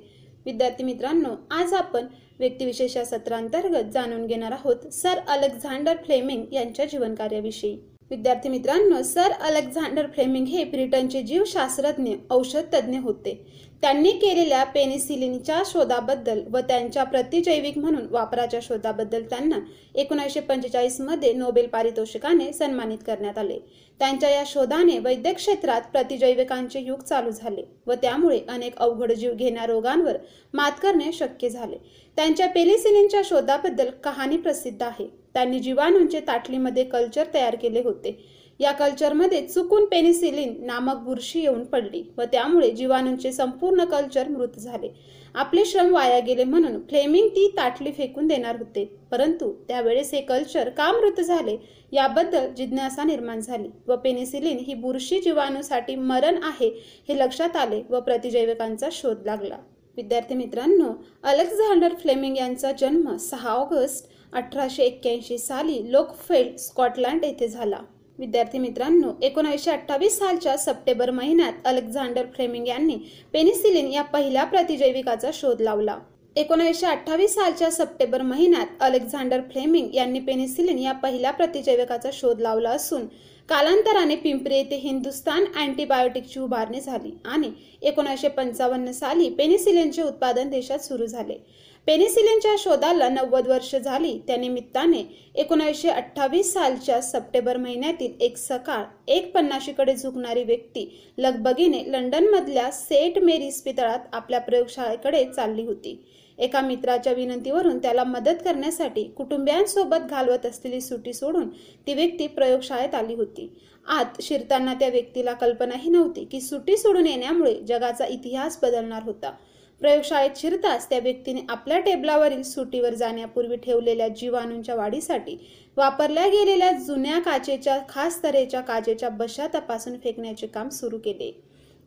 विद्यार्थी 0.46 0.84
मित्रांनो 0.84 1.34
आज 1.50 1.74
आपण 1.74 2.06
व्यक्तिविशेष 2.38 2.96
या 2.96 3.04
सत्रांतर्गत 3.04 3.92
जाणून 3.94 4.26
घेणार 4.26 4.52
आहोत 4.52 4.92
सर 4.92 5.18
अलेक्झांडर 5.28 5.96
फ्लेमिंग 6.04 6.44
यांच्या 6.52 6.84
जीवनकार्याविषयी. 6.84 7.76
विद्यार्थी 8.10 8.48
मित्रांनो 8.48 9.02
सर 9.02 9.32
अलेक्झांडर 9.40 10.06
फ्लेमिंग 10.14 10.46
हे 10.46 10.64
ब्रिटनचे 10.64 11.22
जीवशास्त्रज्ञ 11.22 12.12
औषध 12.30 12.74
तज्ज्ञ 12.74 12.98
होते. 12.98 13.34
त्यांनी 13.82 14.10
केलेल्या 14.10 14.62
पेनिसिलिनच्या 14.64 15.62
शोधाबद्दल 15.66 16.40
व 16.52 16.58
त्यांच्या 16.58 17.04
प्रतिजैविक 17.04 17.78
म्हणून 17.78 18.06
वापराच्या 18.10 18.60
शोधाबद्दल 18.62 19.22
त्यांना 19.22 19.58
एकोणीसशे 19.94 20.40
पंचेचाळीसमध्ये 20.40 21.32
नोबेल 21.32 21.66
पारितोषिकाने 21.66 22.52
सन्मानित 22.52 22.98
करण्यात 23.06 23.38
आले. 23.38 23.58
त्यांच्या 24.00 24.30
या 24.30 24.42
शोधाने 24.46 24.98
वैद्यक 24.98 25.36
क्षेत्रात 25.36 25.82
प्रतिजैविकांचे 25.92 26.80
युग 26.80 27.00
चालू 27.00 27.30
झाले 27.30 27.62
व 27.86 27.92
त्यामुळे 27.92 28.40
अनेक 28.48 28.78
अवघड 28.78 29.12
जीव 29.12 29.34
घेण्या 29.34 29.66
रोगांवर 29.66 30.16
मात 30.54 30.80
करणे 30.82 31.12
शक्य 31.12 31.48
झाले. 31.48 31.76
त्यांच्या 32.16 32.48
पेनिसिलिनच्या 32.48 33.22
शोधाबद्दल 33.24 33.90
कहाणी 34.04 34.36
प्रसिद्ध 34.36 34.82
आहे. 34.82 35.08
त्यांनी 35.36 35.58
जीवाणूंचे 35.60 36.20
ताटलीमध्ये 36.20 36.84
कल्चर 36.84 37.24
तयार 37.34 37.54
केले 37.54 37.80
होते. 37.84 38.18
या 38.60 38.70
कल्चरमध्ये 38.72 39.40
चुकून 39.46 39.84
पेनिसिलिन 39.86 40.54
नामक 40.66 41.02
बुरशी 41.04 41.40
येऊन 41.40 41.64
पडली 41.64 42.02
व 42.18 42.22
त्यामुळे 42.32 42.70
जीवाणूंचे 42.70 43.32
संपूर्ण 43.32 43.84
कल्चर 43.84 44.28
मृत 44.28 44.58
झाले. 44.58 44.88
आपले 45.34 45.64
श्रम 45.64 45.92
वाया 45.94 46.18
गेले 46.20 46.44
म्हणून 46.44 46.80
फ्लेमिंग 46.88 47.28
ती 47.28 47.46
ताटली 47.56 47.92
फेकून 47.92 48.26
देणार 48.26 48.56
होते. 48.58 48.84
परंतु 49.10 49.52
त्यावेळेस 49.68 50.14
हे 50.14 50.20
कल्चर 50.20 50.68
का 50.68 50.90
मृत 50.92 51.20
झाले 51.20 51.56
याबद्दल 51.92 52.48
जिज्ञासा 52.56 53.04
निर्माण 53.04 53.40
झाली 53.40 53.68
व 53.88 53.96
पेनिसिलिन 53.96 54.58
ही 54.58 54.74
बुरशी 54.74 55.20
जीवाणूसाठी 55.20 55.96
मरण 55.96 56.42
आहे 56.42 56.68
हे 57.08 57.18
लक्षात 57.18 57.56
आले 57.56 57.82
व 57.90 58.00
प्रतिजैविकांचा 58.00 58.88
शोध 58.92 59.26
लागला. 59.26 59.58
विद्यार्थी 59.96 60.34
मित्रांनो 60.34 60.92
अलेक्झांडर 61.22 61.94
फ्लेमिंग 62.00 62.36
यांचा 62.36 62.72
जन्म 62.72 63.16
सहा 63.16 63.50
ऑगस्ट 63.50 64.14
अठराशे 64.32 64.82
एक्क्याऐंशी 64.82 65.38
साली 65.38 65.80
लोकफेल्ड 65.92 66.56
स्कॉटलँड 66.58 67.24
येथे 67.24 67.48
झाला. 67.48 67.78
विद्यार्थी 68.18 68.58
मित्रांनो 68.58 69.12
एकोणीसशे 69.22 69.70
अठ्ठावीस 69.70 70.18
सालच्या 70.18 70.56
सप्टेंबर 70.56 71.10
महिन्यात 71.10 71.66
अलेक्झांडर 71.66 72.26
फ्लेमिंग 72.34 72.66
यांनी 72.68 72.96
पेनिसिलिन 73.32 73.90
या 73.92 74.02
पहिल्या 74.02 74.44
प्रतिजैविकाचा 74.44 75.30
शोध 75.34 75.60
लावला. 75.60 75.98
एकोणीसशे 76.36 76.86
अठ्ठावीस 76.86 77.34
सालच्या 77.34 77.70
सप्टेंबर 77.70 78.22
महिन्यात 78.22 78.82
अलेक्झांडर 78.82 79.40
फ्लेमिंग 79.52 79.94
यांनी 79.94 80.20
पेनिसिलिन 80.20 80.78
या 80.78 80.92
पहिल्या 80.92 81.30
प्रतिजैविकाचा 81.30 82.10
शोध 82.12 82.40
लावला 82.40 82.70
असून 82.70 83.06
कालांतराने 83.48 84.16
पिंपरी 84.16 84.56
येथे 84.56 84.76
हिंदुस्तान 84.76 85.44
अँटीबायोटिकची 85.56 86.40
उभारणी 86.40 86.80
झाली 86.80 87.10
आणि 87.24 87.50
एकोणीसशे 87.82 88.28
पंचावन्न 88.28 88.92
साली 88.92 89.28
पेनिसिलिनचे 89.28 90.02
उत्पादन 90.02 90.50
देशात 90.50 90.78
सुरू 90.78 91.06
झाले. 91.06 91.38
पेनिसिलिनच्या 91.86 92.54
शोधाला 92.58 93.08
नव्वद 93.08 93.48
वर्ष 93.48 93.74
झाली. 93.76 94.18
त्या 94.26 94.36
निमित्ताने 94.36 95.02
एकोणीसशे 95.34 95.88
अठ्ठावीस 95.88 96.52
सालच्या 96.52 97.00
सप्टेंबर 97.02 97.56
महिन्यातील 97.56 98.12
एक 98.20 98.36
सकाळ 98.36 98.82
एक 99.08 99.32
पन्नाशीकडे 99.34 99.94
झुकणारी 99.94 100.42
व्यक्ती 100.44 100.88
लगबगीने 101.18 101.82
लंडनमधल्या 101.92 102.70
सेंट 102.72 103.18
मेरी 103.18 103.46
इस्पितळात 103.46 103.98
आपल्या 104.12 104.40
प्रयोगशाळेकडे 104.40 105.24
चालली 105.24 105.66
होती. 105.66 105.98
एका 106.38 106.60
मित्राच्या 106.60 107.12
विनंतीवरून 107.12 107.78
त्याला 107.78 108.04
मदत 108.04 108.42
करण्यासाठी 108.44 109.04
कुटुंबियांसोबत 109.16 110.10
घालवत 110.10 110.46
असलेली 110.46 110.80
सुटी 110.80 111.12
सोडून 111.12 111.48
ती 111.86 111.94
व्यक्ती 111.94 112.26
प्रयोगशाळेत 112.26 112.94
आली 112.94 113.14
होती. 113.14 113.48
आत 113.88 114.20
शिरताना 114.22 114.74
त्या 114.74 114.88
व्यक्तीला 114.88 115.32
कल्पनाही 115.32 115.90
नव्हती 115.90 116.24
की 116.24 116.40
सुटी 116.40 116.76
सोडून 116.76 117.06
येण्यामुळे 117.06 117.54
जगाचा 117.68 118.06
इतिहास 118.06 118.58
बदलणार 118.62 119.02
होता. 119.02 119.32
प्रयोगशाळेत 119.80 120.36
शिरताच 120.36 120.88
त्या 120.90 120.98
व्यक्तीने 120.98 121.40
आपल्या 121.48 121.78
टेबलावरील 121.78 122.42
सुटीवर 122.42 122.94
जाण्यापूर्वी 122.94 123.56
ठेवलेल्या 123.56 124.08
जीवाणूंच्या 124.08 124.74
वाढीसाठी 124.74 125.36
वापरल्या 125.76 126.26
गेलेल्या 126.26 126.70
जुन्या 126.86 127.18
काचेच्या 127.20 127.78
खास 127.88 128.22
तऱ्हेच्या 128.22 128.60
काचेच्या 128.60 129.08
बशा 129.08 129.46
तपासून 129.54 129.98
फेकण्याचे 130.04 130.46
काम 130.46 130.68
सुरू 130.68 130.98
केले. 130.98 131.30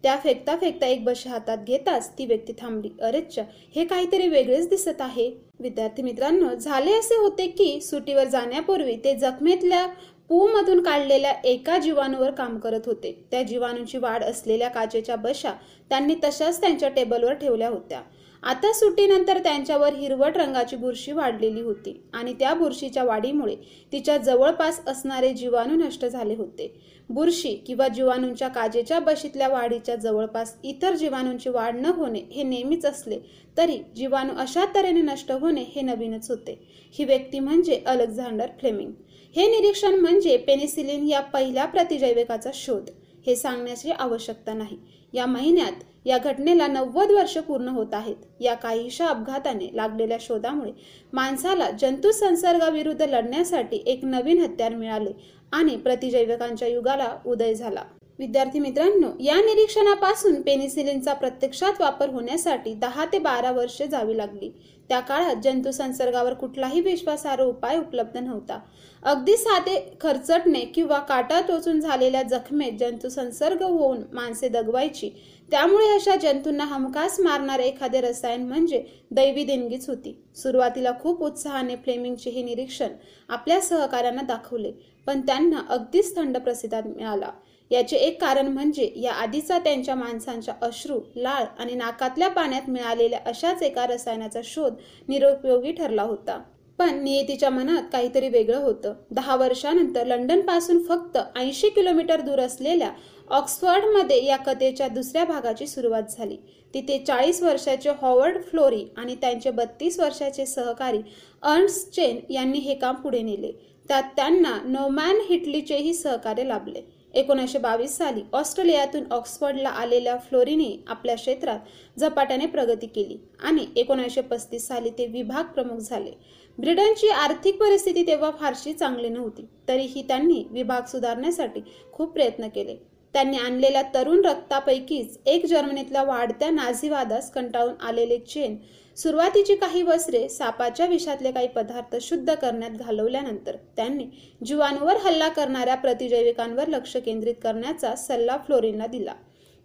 त्या 0.04 0.16
फेकता 0.24 0.56
फेकता 0.56 0.88
एक 0.88 1.04
बशा 1.04 1.30
हातात 1.30 1.58
घेताच 1.58 2.10
ती 2.18 2.26
व्यक्ती 2.26 2.54
थांबली. 2.60 2.90
अरेच्चा 3.02 3.44
हे 3.76 3.86
काहीतरी 3.86 4.28
वेगळेच 4.28 4.70
दिसत 4.70 5.02
आहे. 5.02 5.30
विद्यार्थी 5.60 6.02
मित्रांनो 6.02 6.54
झाले 6.56 6.94
असे 6.94 7.16
होते 7.16 7.48
की 7.48 7.80
सुटीवर 7.82 8.28
जाण्यापूर्वी 8.28 8.96
ते 8.96 9.16
जखमेतल्या 9.16 9.86
पूमधून 10.30 10.82
काढलेल्या 10.84 11.32
एका 11.44 11.78
जीवाणूवर 11.78 12.32
काम 12.32 12.58
करत 12.60 12.86
होते. 12.86 13.12
त्या 13.32 13.42
जीवाणूंची 13.44 13.98
वाढ 13.98 14.24
असलेल्या 14.24 14.70
काचेच्या 14.70 15.16
बशा 15.16 15.52
त्यांनी 15.90 16.16
तशाच 16.24 16.60
त्यांच्या 16.62 16.90
टेबलवर 16.90 17.34
ठेवल्या 17.34 17.70
होत्या. 17.70 18.02
आता 18.44 18.72
सुट्टीनंतर 18.74 19.38
त्यांच्यावर 19.38 19.94
हिरवट 19.94 20.38
रंगाची 20.38 20.76
बुरशी 20.76 21.12
वाढलेली 21.12 21.62
होती 21.62 21.96
आणि 22.14 22.34
त्या 22.34 22.54
बुरशीच्या 22.54 23.04
वाढीमुळे 23.04 23.56
तिच्या 23.92 24.18
जवळपास 24.18 24.80
असणारे 24.88 25.34
जीवाणू 25.34 25.76
नष्ट 25.76 26.06
झाले 26.06 26.36
होते. 26.36 26.72
बुरशी 27.10 27.54
किंवा 27.68 27.88
जीवाणूंच्या 27.88 28.48
काजेच्या 28.48 29.00
बशीतल्या 29.00 29.48
वाढीच्या 29.48 29.96
जवळपास 29.96 30.56
इतर 30.64 30.96
जीवाणूंची 30.96 31.50
वाढ 31.50 31.76
न 31.76 31.86
होणे 31.86 32.20
हे 32.32 32.44
नेहमीच 32.44 32.86
असले 32.86 33.20
तरी 33.58 33.78
जीवाणू 33.96 34.34
अशा 34.38 34.66
तऱ्हेने 34.76 35.02
नष्ट 35.02 35.32
होणे 35.32 35.62
हे 35.76 35.82
नवीनच 35.82 36.30
होते. 36.30 36.60
ही 37.00 37.06
व्यक्ती 37.06 37.40
म्हणजे 37.40 37.82
अलेक्झांडर 37.86 38.48
फ्लेमिंग. 38.60 38.92
हे 39.36 39.48
निरीक्षण 39.48 40.00
म्हणजे 40.00 40.38
पेनिसिलिन 40.38 41.08
या 41.08 41.20
पहिल्या 41.22 41.66
प्रतिजैविकाचा 41.66 42.50
शोध. 42.54 42.90
हे 43.26 43.36
सांगण्याची 43.36 43.92
आवश्यकता 43.92 44.54
नाही. 44.54 44.78
या 45.14 45.26
महिन्यात 45.26 45.84
या 46.06 46.18
घटनेला 46.18 46.68
नव्वद 46.68 47.12
वर्ष 47.12 47.38
पूर्ण 47.38 47.68
होत 47.68 47.94
आहेत. 47.94 48.16
या 48.40 48.54
काहीशा 48.54 49.08
अपघाताने 49.08 49.70
लागलेल्या 49.74 50.18
शोधामुळे 50.22 50.72
माणसाला 51.14 51.70
जंतू 51.72 52.12
संसर्गाविरुद्ध 52.12 53.02
लढण्यासाठी 53.02 53.84
एक 53.86 54.06
नवीन 54.06 54.42
हत्यार 54.42 54.76
मिळाले 54.76 55.12
आणि 55.52 55.76
प्रतिजैविकांच्या 55.76 56.68
युगाला 56.68 57.18
उदय 57.26 57.54
झाला. 57.54 57.84
विद्यार्थी 58.20 58.60
मित्रांनो 58.60 59.08
या 59.20 59.36
निरीक्षणापासून 59.36 60.42
पेनिसिलिनचा 60.42 61.14
प्रत्यक्षात 61.14 61.82
वापर 61.82 62.10
होण्यासाठी 62.10 62.74
दहा 62.74 63.06
ते 63.06 63.20
बारा 63.20 63.52
वर्षे 63.52 63.88
जावी 63.88 64.18
लागली. 64.18 64.52
त्या 64.90 65.00
काळात 65.00 65.42
जंतू 65.44 65.72
संसर्गावर 65.72 66.34
कुठलाही 66.34 66.82
विश्वासार्ह 66.82 67.44
उपाय 67.44 67.78
उपलब्ध 67.78 68.18
नव्हता. 68.18 68.60
अगदी 69.04 69.36
साधे 69.38 69.76
खरचटणे 70.02 70.60
किंवा 70.66 71.00
काटा 71.00 71.40
टोचून 71.42 71.80
झालेल्या 71.80 72.22
जखमेत 72.22 72.80
जंतू 72.80 73.10
संसर्ग 73.10 73.62
होऊन 73.64 74.02
माणसे 74.14 74.50
दगवायची. 74.50 75.10
त्यामुळे 75.52 75.88
अशा 75.90 76.16
जंतूंना 76.16 76.64
हमखास 76.64 77.20
मारणारे 77.20 77.64
एखादे 77.64 78.02
रसायन 78.02 78.48
म्हणजे 78.48 78.84
दैवी 79.12 79.44
देणगीच 79.44 79.88
होती. 79.90 80.16
सुरुवातीला 80.36 80.92
खूप 81.02 81.22
उत्साहाने 81.24 81.76
फ्लेमिंगचे 81.76 82.30
हे 82.30 82.44
निरीक्षण 82.44 82.94
आपल्या 83.30 83.60
सहकार्यांना 83.62 84.22
दाखवले 84.22 84.72
पण 85.08 85.22
त्यांना 85.22 85.62
अगदीच 85.70 86.16
थंड 86.16 86.38
प्रतिसाद 86.38 86.88
मिळाला. 86.88 87.30
याचे 87.72 87.98
एक 87.98 88.22
कारण 88.22 88.48
म्हणजे 88.48 88.92
या 88.96 89.14
आधीचा 89.14 89.60
त्यांच्या 89.60 89.96
माणसांच्या 89.96 90.54
अश्रू 90.62 91.00
लाळ 91.16 91.44
आणि 91.60 91.76
नाकातल्या 91.76 92.28
पाण्यात 92.28 92.70
मिळालेल्या 92.70 93.20
अशाच 93.26 93.62
एका 93.64 93.88
रसायनाचा 93.88 94.40
शोध 94.44 94.74
निरुपयोगी 95.08 95.72
ठरला 95.72 96.04
होता. 96.04 96.42
पण 96.78 97.04
नियतीच्या 97.04 97.50
मनात 97.50 97.84
काहीतरी 97.92 98.30
वेगळं 98.30 98.58
होतं. 98.58 98.94
दहा 99.12 99.36
वर्षानंतर 99.36 100.06
लंडनपासून 100.06 100.84
फक्त 100.84 101.18
ऐंशी 101.36 101.70
किलोमीटर 101.70 102.22
दूर 102.22 102.40
असलेल्या 102.40 102.92
ऑक्सफर्डमध्ये 103.30 104.26
या 104.26 104.38
कथेच्या 104.38 104.88
दुसऱ्या 104.88 105.26
भागाची 105.26 105.68
सुरुवात 105.68 106.04
झाली. 106.10 106.38
तिथे 106.74 106.98
चाळीस 106.98 107.44
वर्षाचे 107.44 107.90
हॉवर्ड 108.02 108.42
फ्लोरी 108.44 108.86
आणि 108.98 109.16
त्यांचे 109.16 109.52
बत्तीस 109.52 110.00
वर्षाचे 110.00 110.46
सहकारी 110.46 111.00
अर्न्स 111.44 111.86
चेन 111.92 112.20
यांनी 112.30 112.60
हे 112.60 112.76
काम 112.76 112.96
पुढे 112.96 113.22
नेले. 113.22 113.52
त्यात 113.88 114.04
त्यांना 114.16 114.58
नोमॅन 114.66 115.20
हिटलीचेही 115.30 115.94
सहकार्य 115.94 116.44
लाभले. 116.44 116.99
एकोणीसशे 117.14 117.58
बावीस 117.58 117.98
साली 117.98 118.22
ऑस्ट्रेलियातून 118.34 119.04
ऑक्सफर्डला 119.12 119.70
आलेल्या 119.70 120.16
फ्लोरीने 120.20 120.84
आपल्या 120.88 121.16
क्षेत्रात 121.16 122.00
झपाट्याने 122.00 122.46
प्रगती 122.46 122.88
केली 122.88 123.18
आणि 123.44 123.66
एकोणीसशे 123.76 124.22
पस्तीस 124.22 124.68
साली 124.68 124.90
ते 124.90 125.06
विभाग 125.06 125.44
प्रमुख 125.46 125.78
झाले. 125.78 126.12
ब्रिटनची 126.58 127.10
आर्थिक 127.10 127.60
परिस्थिती 127.60 128.06
तेव्हा 128.08 128.32
फारशी 128.32 128.74
चांगली 128.74 129.10
नव्हती 129.10 129.46
तरीही 129.68 130.02
त्यांनी 130.08 130.44
विभाग 130.52 130.86
सुधारण्यासाठी 130.86 131.62
खूप 131.94 132.14
प्रयत्न 132.14 132.48
केले. 132.48 132.76
त्यांनी 133.14 133.38
आणलेल्या 133.38 133.82
तरुण 133.94 134.26
रक्तापैकीच 134.26 135.18
एक 135.26 135.46
जर्मनीतल्या 135.46 136.04
वाढत्या 136.04 136.50
नाझीवादास 136.50 137.32
कंटाळून 137.32 137.74
आलेले 137.82 138.18
चेन 138.18 138.58
सुरुवातीची 139.00 139.56
काही 139.56 139.82
वस्त्रे 139.82 140.28
सापाच्या 140.30 140.86
विषातले 140.86 141.32
काही 141.32 141.48
पदार्थ 141.48 141.96
शुद्ध 142.02 142.34
करण्यात 142.34 142.72
घालवल्यानंतर 142.72 143.56
त्यांनी 143.76 144.06
जीवाणूवर 144.46 144.98
हल्ला 144.98 145.28
करणाऱ्या 145.28 145.76
प्रतिजैविकांवर 145.76 146.68
लक्ष 146.68 146.96
केंद्रित 146.98 147.36
करण्याचा 147.44 147.96
सल्ला 147.96 148.38
फ्लोरिनला 148.38 148.88
दिला. 148.88 149.14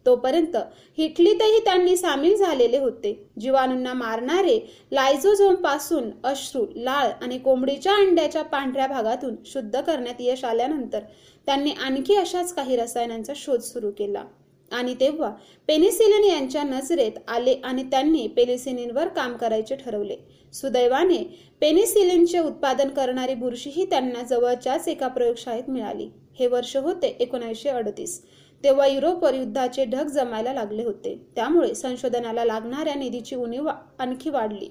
तोपर्यंत 0.07 0.57
हिटलीतही 0.99 1.59
त्यांनी 1.59 1.97
सामील 1.97 2.37
झालेले 2.37 2.79
होते. 2.79 3.13
जीवाणूंना 3.41 3.93
मारणारे 3.93 4.59
लायझोझोमपासून 4.93 6.11
अश्रू 6.25 6.67
लाळ 6.77 7.11
आणि 7.23 7.39
कोंबडीच्या 7.39 7.95
अंड्याच्या 7.95 8.43
पांढऱ्या 8.43 8.87
भागातून 8.87 9.37
शुद्ध 9.47 9.81
करण्यात 9.81 10.21
यश 10.21 10.45
आल्यानंतर 10.45 11.01
त्यांनी 11.47 11.71
आणखी 11.71 12.17
अशाच 12.17 12.55
काही 12.55 12.77
रसायनांचा 12.77 13.33
शोध 13.37 13.61
सुरू 13.61 13.91
केला. 13.91 14.25
आणि 14.73 14.95
तेव्हा 14.95 15.31
पेनिसिलिन 15.69 16.25
यांच्या 16.25 16.63
नजरेत 16.63 17.13
आले 17.29 17.55
आणि 17.65 17.83
त्यांनी 17.83 18.27
पेनिसिलिनवर 18.27 19.09
काम 19.09 19.37
करायचे 19.37 19.77
ठरवले. 19.77 20.17
सुदैवाने 20.53 21.23
पेनिसिलिनचे 21.61 22.39
उत्पादन 22.39 22.89
करणारी 22.89 23.35
बुरशीही 23.35 23.85
त्यांना 23.85 24.23
जवळच्याच 24.23 24.89
एका 24.89 25.09
प्रयोगशाळेत 25.09 25.71
मिळाली. 25.71 26.09
हे 26.39 26.47
वर्ष 26.47 26.77
होते 26.77 27.17
एकोणीसशे 27.21 27.69
अडतीस. 27.69 28.23
तेव्हा 28.65 28.87
युरोपवर 28.87 29.35
युद्धाचे 29.35 29.85
ढग 29.85 30.07
जमायला 30.07 30.53
लागले 30.53 30.85
होते. 30.85 31.21
त्यामुळे 31.37 31.75
संशोधनाला 31.75 32.45
लागणाऱ्या 32.45 32.95
निधीची 32.95 33.37
उणीव 33.37 33.69
आणखी 33.99 34.31
वाढली. 34.31 34.69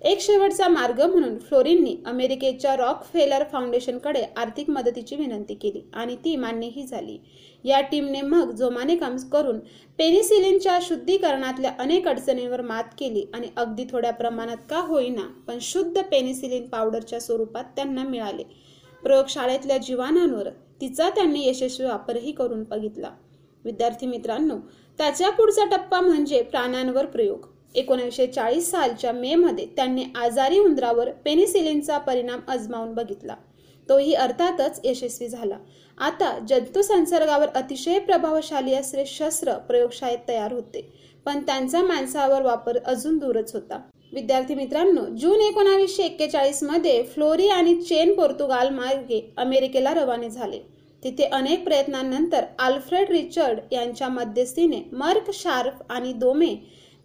एक 0.00 0.20
शेवटचा 0.20 0.68
मार्ग 0.68 1.00
म्हणून 1.02 1.38
फ्लोरिननी 1.38 1.96
अमेरिकेच्या 2.06 2.76
रॉक 2.76 3.04
फेलर 3.04 3.44
फाउंडेशनकडे 3.52 4.22
आर्थिक 4.36 4.70
मदतीची 4.70 5.16
विनंती 5.16 5.54
केली 5.54 5.80
आणि 5.94 6.16
ती 6.16 6.36
मान्यही 6.36 6.86
झाली. 6.86 7.18
या 7.64 7.80
टीमने 7.80 8.20
मग 8.20 8.50
जोमाने 8.50 8.96
काम 8.96 9.16
करून 9.32 9.58
पेनिसिलिनच्या 9.98 10.78
शुद्धीकरणातल्या 10.82 11.72
अनेक 11.78 12.08
अडचणींवर 12.08 12.60
मात 12.60 12.84
केली 12.98 13.26
आणि 13.34 13.48
अगदी 13.56 13.84
थोड्या 13.90 14.12
प्रमाणात 14.12 14.56
का 14.70 14.78
होईना 14.78 15.26
पण 15.46 15.58
शुद्ध 15.60 16.02
पेनिसिलिन 16.02 16.68
पावडरच्या 16.68 17.20
स्वरूपात 17.20 17.64
त्यांना 17.76 18.02
मिळाले. 18.02 18.42
प्रयोगशाळेतल्या 19.02 19.76
जीवाणांवर 19.76 20.48
तिचा 20.80 21.10
त्यांनी 21.10 21.48
यशस्वी 21.48 21.86
वापरही 21.86 22.32
करून 22.32 22.62
बघितला. 22.62 23.10
विद्यार्थी 23.64 24.06
मित्रांनो 24.06 24.56
त्याच्या 24.98 25.30
पुढचा 25.30 25.64
टप्पा 25.64 26.00
म्हणजे 26.00 26.42
प्राण्यांवर 26.42 27.06
प्रयोग. 27.06 27.46
एकोणीसशे 27.74 28.26
चाळीस 28.26 28.70
सालच्या 28.70 29.12
मे 29.12 29.34
मध्ये 29.34 29.66
त्यांनी 29.76 30.04
आजारी 30.16 30.58
उंदरावर 30.58 31.10
पेनिसिलिनचा 31.24 31.98
परिणाम 31.98 32.40
अजमावून 32.48 32.94
बघितला. 32.94 33.34
तोही 33.88 34.14
अर्थातच 34.14 34.80
यशस्वी 34.84 35.28
झाला. 35.28 35.58
आता 35.98 36.38
जंतू 36.48 36.82
संसर्गावर 36.82 37.48
अतिशय 37.54 37.98
प्रभावशाली 37.98 38.74
असले 38.74 39.04
शस्त्र 39.06 39.52
प्रयोगशाळेत 39.58 40.18
तयार 40.28 40.52
होते 40.52 40.88
पण 41.26 41.40
त्यांचा 41.46 41.82
माणसावर 41.82 42.42
वापर 42.42 42.78
अजून 42.84 43.18
दूरच 43.18 43.54
होता. 43.54 43.80
विद्यार्थी 44.12 44.54
मित्रांनो 44.54 45.04
जून 45.18 45.40
एकोणावीसशे 45.40 46.02
एक्केचाळीसमध्ये 46.02 47.02
फ्लोरी 47.04 47.48
आणि 47.48 47.74
चेन 47.82 48.14
पोर्तुगाल 48.14 48.68
मार्गे 48.68 49.20
अमेरिकेला 49.36 49.94
रवाने 49.94 50.30
झाले. 50.30 50.58
तिथे 51.02 51.24
अनेक 51.24 51.64
प्रयत्नांनंतर 51.64 52.44
आल्फ्रेड 52.58 53.10
रिचर्ड 53.10 53.58
यांच्या 53.72 54.08
मध्यस्थीने 54.08 54.80
मर्क 54.92 55.30
शार्फ 55.34 55.82
आणि 55.90 56.12
दोमे 56.12 56.54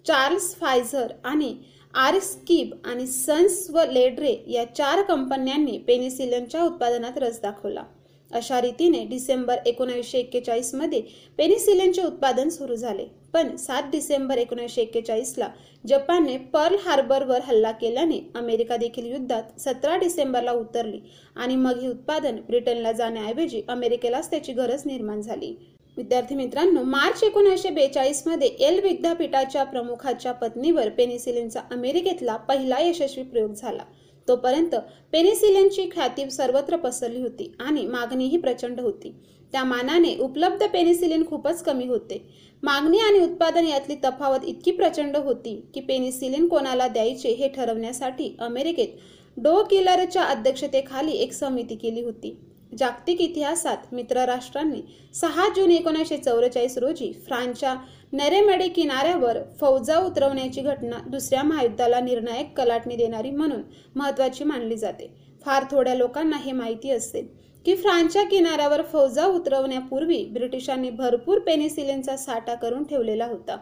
चार्ल्स 0.06 0.54
फायझर 0.56 1.12
आणि 1.24 1.54
आर्स्किब 1.94 2.74
आणि 2.86 3.08
सन्स 3.08 3.70
व 3.70 3.84
लेड्रे 3.92 4.36
या 4.48 4.64
चार 4.76 5.02
कंपन्यांनी 5.02 5.78
पेनिसिलिनच्या 5.78 6.64
उत्पादनात 6.64 7.18
रस 7.18 7.42
दाखवला. 7.42 7.84
अशा 8.32 8.62
रीतीने 8.62 9.04
डिसेंबर 9.06 9.58
एकोणीसशे 9.66 10.20
एक्केचाळीसमध्ये 10.20 11.02
पेनिसिलिनचे 11.38 12.02
उत्पादन 12.02 12.50
सुरू 12.50 12.76
झाले. 12.76 13.06
पण 13.34 13.56
सात 13.56 13.84
डिसेंबर 13.92 14.38
एकोणीसशे 14.38 14.82
एक्केचाळीसला 14.82 15.48
जपानने 15.88 16.38
पर्ल 16.54 16.76
हार्बरवर 16.86 17.42
हल्ला 17.44 17.72
केल्याने 17.72 18.20
अमेरिका 18.36 18.78
देखील 18.78 19.12
युद्धात 19.12 19.60
सतरा 19.60 19.96
डिसेंबरला 19.98 20.52
उतरली 20.52 21.00
आणि 21.36 21.56
मग 21.56 21.80
हे 21.80 21.88
उत्पादन 21.88 22.40
ब्रिटनला 22.48 22.92
जाण्याऐवजी 22.92 23.62
अमेरिकेलाच 23.68 24.30
त्याची 24.32 24.54
गरज 24.54 24.82
निर्माण 24.86 25.22
झाली. 25.22 25.56
विद्यार्थी 25.98 26.36
मित्रांनो 26.36 26.84
मार्च 26.84 27.24
एकोणीसशे 27.24 27.70
बेचाळीसमध्ये 27.70 28.48
एल 28.48 28.80
विद्यापीठाच्या 28.84 29.64
प्रमुखाच्या 29.64 30.32
पत्नीवर 30.32 30.90
पेनिसिलिनचा 30.90 31.62
अमेरिकेतला 31.72 32.36
पहिला 32.38 32.80
यशस्वी 32.80 33.24
प्रयोग 33.24 33.52
झाला. 33.54 33.84
तोपर्यंत 34.28 34.76
पेनिसिलिनची 35.12 35.90
ख्याती 35.94 36.30
सर्वत्र 36.32 36.76
पसरली 36.76 37.22
होती 37.22 37.52
आणि 37.60 37.86
मागणीही 37.88 38.38
प्रचंड 38.38 38.80
होती. 38.80 39.14
त्या 39.54 39.64
मानाने 39.64 40.16
उपलब्ध 40.20 40.66
पेनिसिलिन 40.66 41.26
खूपच 41.26 41.64
कमी 41.64 41.88
होते. 41.88 42.22
मागणी 42.64 43.00
आणि 43.00 43.20
उत्पादन 43.20 43.66
यातली 43.66 43.96
तफावत 43.96 44.46
इतकी 44.48 44.72
प्रचंड 44.72 45.18
होती 45.18 45.56
की 45.74 45.82
पेनिसिलिन 45.82 46.48
कोणाला 46.48 46.88
द्यायचे 46.88 47.30
हे 47.30 47.48
ठरवण्यासाठी 47.48 48.36
अमेरिकेत 48.40 48.88
डो 49.38 49.62
किलरच्या 49.64 50.24
अध्यक्षतेखाली 50.24 51.12
एक 51.12 51.34
समिती 51.34 51.76
केली 51.76 52.02
होती. 52.02 52.36
जागतिक 52.74 53.22
इतिहासात 53.22 53.94
मित्र 53.94 54.26
राष्ट्रांनी 54.26 54.82
सहा 55.14 55.48
जून 55.56 55.72
एकोणीसशे 55.72 56.18
चौवेचाळीस 56.18 56.78
रोजी 56.78 57.12
फ्रान्सच्या 57.26 57.76
नरेमेडी 58.14 58.68
किनाऱ्यावर 58.68 59.38
फौजा 59.60 59.98
उतरवण्याची 59.98 60.62
घटना 60.62 61.00
दुसऱ्या 61.08 61.44
महायुद्धाला 61.44 62.00
निर्णायक 62.00 62.58
कलाटणी 62.58 62.96
देणारी 62.96 63.32
म्हणून 63.32 63.62
महत्वाची 63.96 64.44
मानली 64.44 64.76
जाते. 64.76 65.10
फार 65.46 65.64
थोड्या 65.72 65.96
लोकांना 65.96 66.38
हे 66.38 66.52
माहिती 66.52 66.92
असते 66.92 67.22
की 67.66 67.76
फ्रान्सच्या 67.76 68.24
किनाऱ्यावर 68.24 68.82
फौजा 68.92 69.26
उतरवण्यापूर्वी 69.26 70.24
ब्रिटिशांनी 70.26 70.90
भरपूर 70.90 71.40
पेनिसिलिनचा 71.40 72.16
साठा 72.18 72.56
करून 72.56 72.84
ठेवलेला 72.84 73.26
होता. 73.26 73.58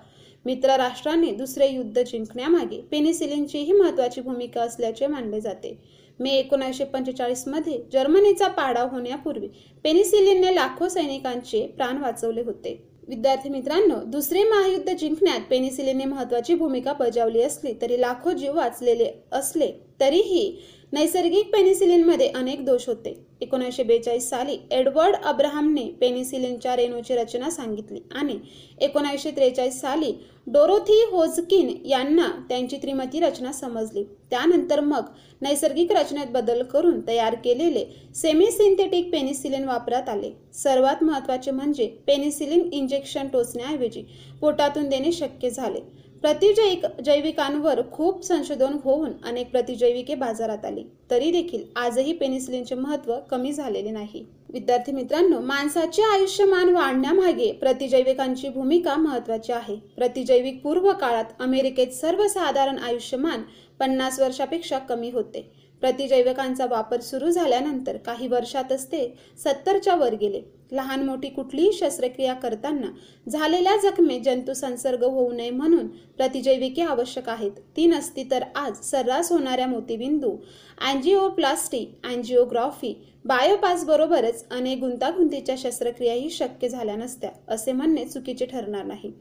मित्र 0.45 0.75
राष्ट्रांनी 0.77 1.31
दुसरे 1.31 1.67
युद्ध 1.67 2.01
जिंकण्यामागे 2.01 2.81
पेनिसिलिनचीही 2.81 3.71
महत्वाची 3.71 4.21
भूमिका 4.21 4.61
असल्याचे 4.61 5.07
मानले 5.07 5.41
जाते. 5.41 5.77
मे 6.19 6.29
एकोणीसशे 6.29 6.83
पंचेचाळीसमध्ये 6.83 7.77
जर्मनीचा 7.93 8.47
पाडाव 8.47 8.87
होण्यापूर्वी 8.91 9.47
पेनिसिलिनने 9.83 10.55
लाखो 10.55 10.89
सैनिकांचे 10.89 11.65
प्राण 11.67 11.97
वाचवले 11.97 12.41
होते. 12.41 12.79
विद्यार्थी 13.07 13.49
मित्रांनो 13.49 13.95
दुसरे 14.05 14.43
महायुद्ध 14.43 14.93
जिंकण्यात 14.93 15.39
पेनिसिलिनने 15.49 16.05
महत्वाची 16.05 16.53
भूमिका 16.55 16.93
बजावली 16.93 17.41
असली 17.41 17.73
तरी 17.81 17.99
लाखो 18.01 18.31
जीव 18.31 18.55
वाचलेले 18.55 19.09
असले 19.31 19.71
तरीही 19.99 20.59
नैसर्गिक 20.93 21.51
पेनिसिलिनमध्ये 21.53 22.27
अनेक 22.27 22.65
दोष 22.65 22.87
होते. 22.87 23.13
एकोणीसशे 23.41 23.83
बेचाळीस 23.83 24.29
साली 24.29 24.57
एडवर्ड 24.71 25.15
अब्राहमने 25.15 25.83
पेनिसिलिनच्या 26.01 26.75
रेणूची 26.75 27.15
रचना 27.15 27.49
सांगितली 27.49 27.99
आणि 28.11 28.37
एकोणीसशे 28.81 29.31
त्रेचाळीस 29.31 29.79
साली 29.81 30.13
डोरोथी 30.47 31.01
होजकिन 31.11 31.69
यांना 31.85 32.27
त्यांची 32.49 32.77
त्रिमती 32.77 33.19
रचना 33.19 33.51
समजली. 33.51 34.03
त्यानंतर 34.29 34.79
मग 34.79 35.05
नैसर्गिक 35.41 35.91
रचनेत 35.91 36.31
बदल 36.31 36.63
करून 36.63 36.99
तयार 37.07 37.35
केलेले 37.35 37.85
सेमी 38.15 38.51
सिंथेटिक 38.51 39.11
पेनिसिलिन 39.11 39.63
वापरात 39.63 40.09
आले. 40.09 40.31
सर्वात 40.53 41.03
महत्त्वाचे 41.03 41.51
म्हणजे 41.51 41.87
पेनिसिलिन 42.07 42.69
इंजेक्शन 42.73 43.27
टोचण्याऐवजी 43.27 44.03
पोटातून 44.41 44.89
देणे 44.89 45.11
शक्य 45.11 45.49
झाले. 45.49 45.79
प्रतिजैविक 46.21 46.85
जैविकांवर 47.01 47.81
खूप 47.91 48.21
संशोधन 48.23 48.77
होऊन 48.83 49.11
अनेक 49.23 49.51
प्रतिजैविके 49.51 50.15
बाजारात 50.15 50.65
आली. 50.65 50.83
तरी 51.11 51.31
देखील 51.31 51.63
आजही 51.75 52.13
पेनिसिलिनचे 52.13 52.75
महत्त्व 52.75 53.15
कमी 53.31 53.53
झालेले 53.53 53.91
नाही. 53.91 54.25
विद्यार्थी 54.49 54.91
मित्रांनो 54.91 55.39
माणसाचे 55.39 56.01
आयुष्यमान 56.01 56.69
वाढण्यामागे 56.69 57.51
प्रतिजैविकांची 57.51 58.49
भूमिका 58.49 58.95
महत्वाची 58.95 59.51
आहे. 59.51 59.75
प्रतिजैविक 59.95 60.61
पूर्व 60.63 60.91
काळात 60.93 61.25
अमेरिकेत 61.39 61.87
सर्वसाधारण 61.87 62.77
आयुष्यमान 62.77 63.41
पन्नास 63.79 64.19
वर्षापेक्षा 64.19 64.79
कमी 64.79 65.09
होते. 65.09 65.60
प्रतिजैविकांचा 65.81 66.65
वापर 66.65 67.01
सुरू 67.01 67.29
झाल्यानंतर 67.29 67.97
काही 67.97 68.27
वर्षातच 68.27 68.85
ते 68.87 69.05
सत्तरच्या 69.43 69.95
वर 69.95 70.13
गेले. 70.13 70.41
लहान 70.71 71.03
मोठी 71.05 71.29
कुठलीही 71.29 71.71
शस्त्रक्रिया 71.73 72.33
करताना 72.33 72.91
झालेल्या 73.27 73.75
जखमेत 73.83 74.21
जंतू 74.25 74.53
संसर्ग 74.53 75.03
होऊ 75.03 75.31
नये 75.31 75.49
म्हणून 75.49 75.87
प्रतिजैविके 76.17 76.81
आवश्यक 76.81 77.29
आहेत. 77.29 77.51
ती 77.77 77.85
नसती 77.85 78.23
तर 78.31 78.43
आज 78.55 78.81
सर्रास 78.81 79.31
होणाऱ्या 79.31 79.67
मोतीबिंदू 79.67 80.35
अँजिओप्लास्टी 80.81 81.85
अँजिओग्राफी 82.03 82.93
बायोपास 83.25 83.83
बरोबरच 83.85 84.45
अनेक 84.51 84.79
गुंतागुंतीच्या 84.79 85.55
शस्त्रक्रियाही 85.57 86.29
शक्य 86.29 86.69
झाल्या 86.69 86.95
नसत्या 86.95 87.29
असे 87.47 87.71
म्हणणे 87.71 88.05
चुकीचे 88.05 88.45
ठरणार 88.45 88.85
नाही. 88.85 89.11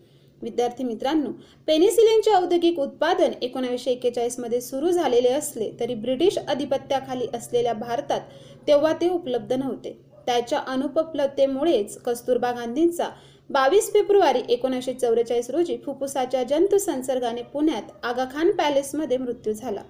विद्यार्थी 0.42 0.84
मित्रांनो 0.84 1.30
पेनिसिलिनचे 1.66 2.30
औद्योगिक 2.30 2.78
उत्पादन 2.78 3.32
एकोणावीसशे 3.42 3.90
एक्केचाळीसमध्ये 3.90 4.60
सुरू 4.60 4.90
झालेले 4.90 5.28
असले 5.28 5.70
तरी 5.80 5.94
ब्रिटिश 5.94 6.38
अधिपत्याखाली 6.38 7.26
असलेल्या 7.34 7.72
भारतात 7.72 8.20
तेव्हा 8.66 8.92
ते 8.92 9.08
उपलब्ध 9.08 9.52
नव्हते. 9.52 9.96
त्याच्या 10.26 10.58
अनुपलब्धतेमुळेच 10.66 11.96
कस्तुरबा 11.98 12.50
गांधींचा 12.52 13.08
बावीस 13.50 13.92
फेब्रुवारी 13.92 14.40
एकोणीसशे 14.48 14.92
चौवेचाळीस 14.92 15.50
रोजी 15.50 15.76
फुफ्फुसाच्या 15.76 16.42
जंतुसंसर्गाने 16.42 17.42
पुण्यात 17.42 17.90
आगाखान 18.02 18.50
पॅलेसमध्ये 18.50 19.16
मृत्यू 19.18 19.52
झाला. 19.52 19.82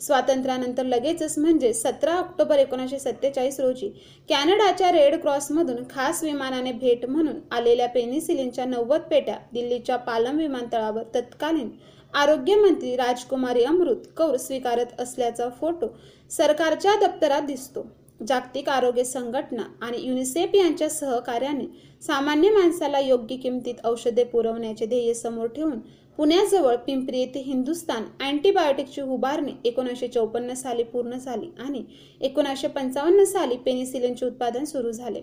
स्वातंत्र्यानंतर 0.00 0.84
लगेचच 0.84 1.38
म्हणजे 1.38 1.72
सतरा 1.72 2.14
ऑक्टोबर 2.14 2.58
एकोणीसशे 2.58 2.98
सत्तेचाळीस 2.98 3.60
रोजी 3.60 3.88
कॅनडाच्या 4.28 4.92
रेड 4.92 5.14
क्रॉसमधून 5.14 5.82
खास 5.90 6.22
विमानाने 6.24 6.72
भेट 6.72 7.06
म्हणून 7.06 7.38
आलेल्या 7.50 7.88
पेनिसिलिनच्या 7.88 8.64
नव्वद 8.64 9.00
पेट्या 9.00 9.36
दिल्लीच्या 9.52 9.96
पालम 9.96 10.38
विमानतळावर 10.38 11.02
तत्कालीन 11.14 11.70
आरोग्यमंत्री 12.14 12.94
राजकुमारी 12.96 13.62
अमृत 13.64 14.06
कौर 14.16 14.36
स्वीकारत 14.36 15.00
असल्याचा 15.00 15.48
फोटो 15.60 15.86
सरकारच्या 16.30 16.94
दप्तरात 16.96 17.42
दिसतो. 17.42 17.86
जागतिक 18.28 18.68
आरोग्य 18.68 19.04
संघटना 19.04 19.62
आणि 19.82 20.00
युनिसेफ 20.00 20.54
यांच्या 20.54 20.88
सहकार्याने 20.90 21.64
सामान्य 22.02 22.50
माणसाला 22.50 22.98
योग्य 22.98 23.36
किमतीत 23.36 23.74
औषधे 23.84 24.24
पुरवण्याचे 24.24 24.86
ध्येय 24.86 25.12
समोर 25.14 25.46
ठेवून 25.46 25.78
पुण्याजवळ 26.18 26.76
पिंपरी 26.76 27.18
येथे 27.18 27.40
हिंदुस्तान 27.40 28.04
अँटीबायोटिकची 28.22 29.00
उभारणी 29.02 29.52
एकोणीसशे 29.64 30.08
चौपन्न 30.08 30.54
साली 30.54 30.82
पूर्ण 30.82 31.16
झाली 31.16 31.50
आणि 31.58 31.82
एकोणीसशे 32.20 32.68
पंचावन्न 32.68 33.24
साली 33.24 33.56
पेनिसिलिनचे 33.56 34.26
उत्पादन 34.26 34.64
सुरू 34.64 34.90
झाले. 34.90 35.20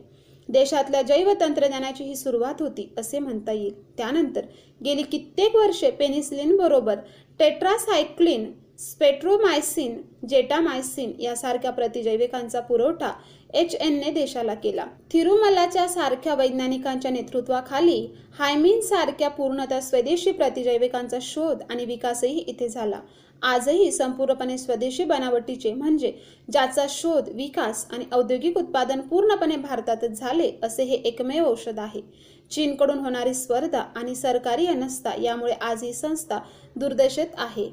देशातल्या 0.49 1.01
जैव 1.01 1.32
तंत्रज्ञानाची 1.41 2.04
ही 2.04 2.15
सुरुवात 2.15 2.62
होती 2.62 2.88
असे 2.97 3.19
म्हणता 3.19 3.51
येईल. 3.51 3.73
त्यानंतर 3.97 4.45
गेली 4.86 5.04
कित्येक 5.04 5.56
वर्षे 5.56 5.91
पेनिसिलिन 5.91 6.56
बरोबर 6.58 6.95
टेट्रासायक्लिन 7.39 8.51
स्पेट्रोमायसिन 8.80 10.01
जेटामायसिन 10.30 11.12
यासारख्या 11.19 11.71
प्रतिजैविकांचा 11.71 12.60
पुरवठा 12.60 13.12
एच 13.54 13.76
एनने 13.76 14.12
देशाला 14.12 14.54
केला. 14.54 14.86
थिरुमलाच्या 15.12 15.88
सारख्या 15.88 16.34
वैज्ञानिकांच्या 16.36 17.12
नेतृत्वाखाली 17.12 18.08
हायमिन 18.40 18.82
सारख्या 18.82 19.30
पूर्णतः 19.30 19.80
स्वदेशी 19.80 20.32
प्रतिजैविकांचा 20.32 21.18
शोध 21.22 21.62
आणि 21.70 21.86
विकासही 21.86 22.38
इथे 22.38 22.70
झाला. 22.70 23.00
आजही 23.42 23.92
संपूर्णपणे 23.92 24.58
स्वदेशी 24.58 25.04
बनावटीचे 25.04 25.74
म्हणजे 25.74 26.12
ज्याचा 26.52 26.86
शोध 26.90 27.30
विकास 27.30 27.86
आणि 27.92 28.06
औद्योगिक 28.14 28.58
उत्पादन 28.58 29.02
पूर्णपणे 29.02 29.56
भारतातच 29.56 30.20
झाले 30.20 30.52
असे 30.64 30.84
हे 30.84 30.96
एकमेव 30.96 31.46
औषध 31.46 31.80
आहे. 31.80 32.02
चीनकडून 32.52 33.00
होणारी 33.00 33.34
स्पर्धा 33.34 33.80
आणि 33.96 34.16
सरकारी 34.16 34.66
अनस्था 34.66 35.12
यामुळे 35.22 35.54
आज 35.62 35.84
ही 35.84 35.94
संस्था 35.94 36.40
दुर्दशेत 36.76 37.28
आहे. 37.38 37.70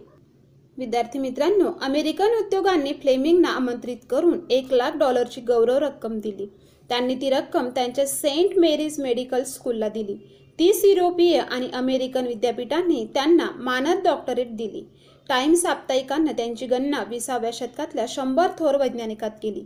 विद्यार्थी 0.79 1.19
मित्रांनो 1.19 1.71
अमेरिकन 1.83 2.35
उद्योगांनी 2.38 2.93
फ्लेमिंगना 2.93 3.49
आमंत्रित 3.49 4.05
करून 4.11 4.38
एक 4.51 4.73
लाख 4.73 4.97
डॉलरची 4.97 5.41
गौरव 5.41 5.79
रक्कम 5.79 6.19
दिली. 6.19 6.47
त्यांनी 6.91 7.14
ती 7.14 7.31
रक्कम 7.31 7.69
त्यांच्या 7.69 8.07
सेंट 8.07 8.59
मेरीज 8.59 9.01
मेडिकल 9.01 9.43
स्कूलला 9.43 9.88
दिली. 9.88 10.14
तीस 10.59 10.85
युरोपीय 10.85 11.38
आणि 11.38 11.69
अमेरिकन 11.75 12.27
विद्यापीठांनी 12.27 13.05
त्यांना 13.14 13.51
मानद 13.57 14.03
डॉक्टरेट 14.05 14.55
दिली. 14.57 14.83
टाइम 15.29 15.55
साप्ताहिकांना 15.55 16.33
त्यांची 16.33 16.67
गणना 16.67 17.03
विसाव्या 17.09 17.51
शतकातल्या 17.53 18.05
शंभर 18.09 18.51
थोर 18.59 18.77
वैज्ञानिकात 18.77 19.31
केली. 19.43 19.64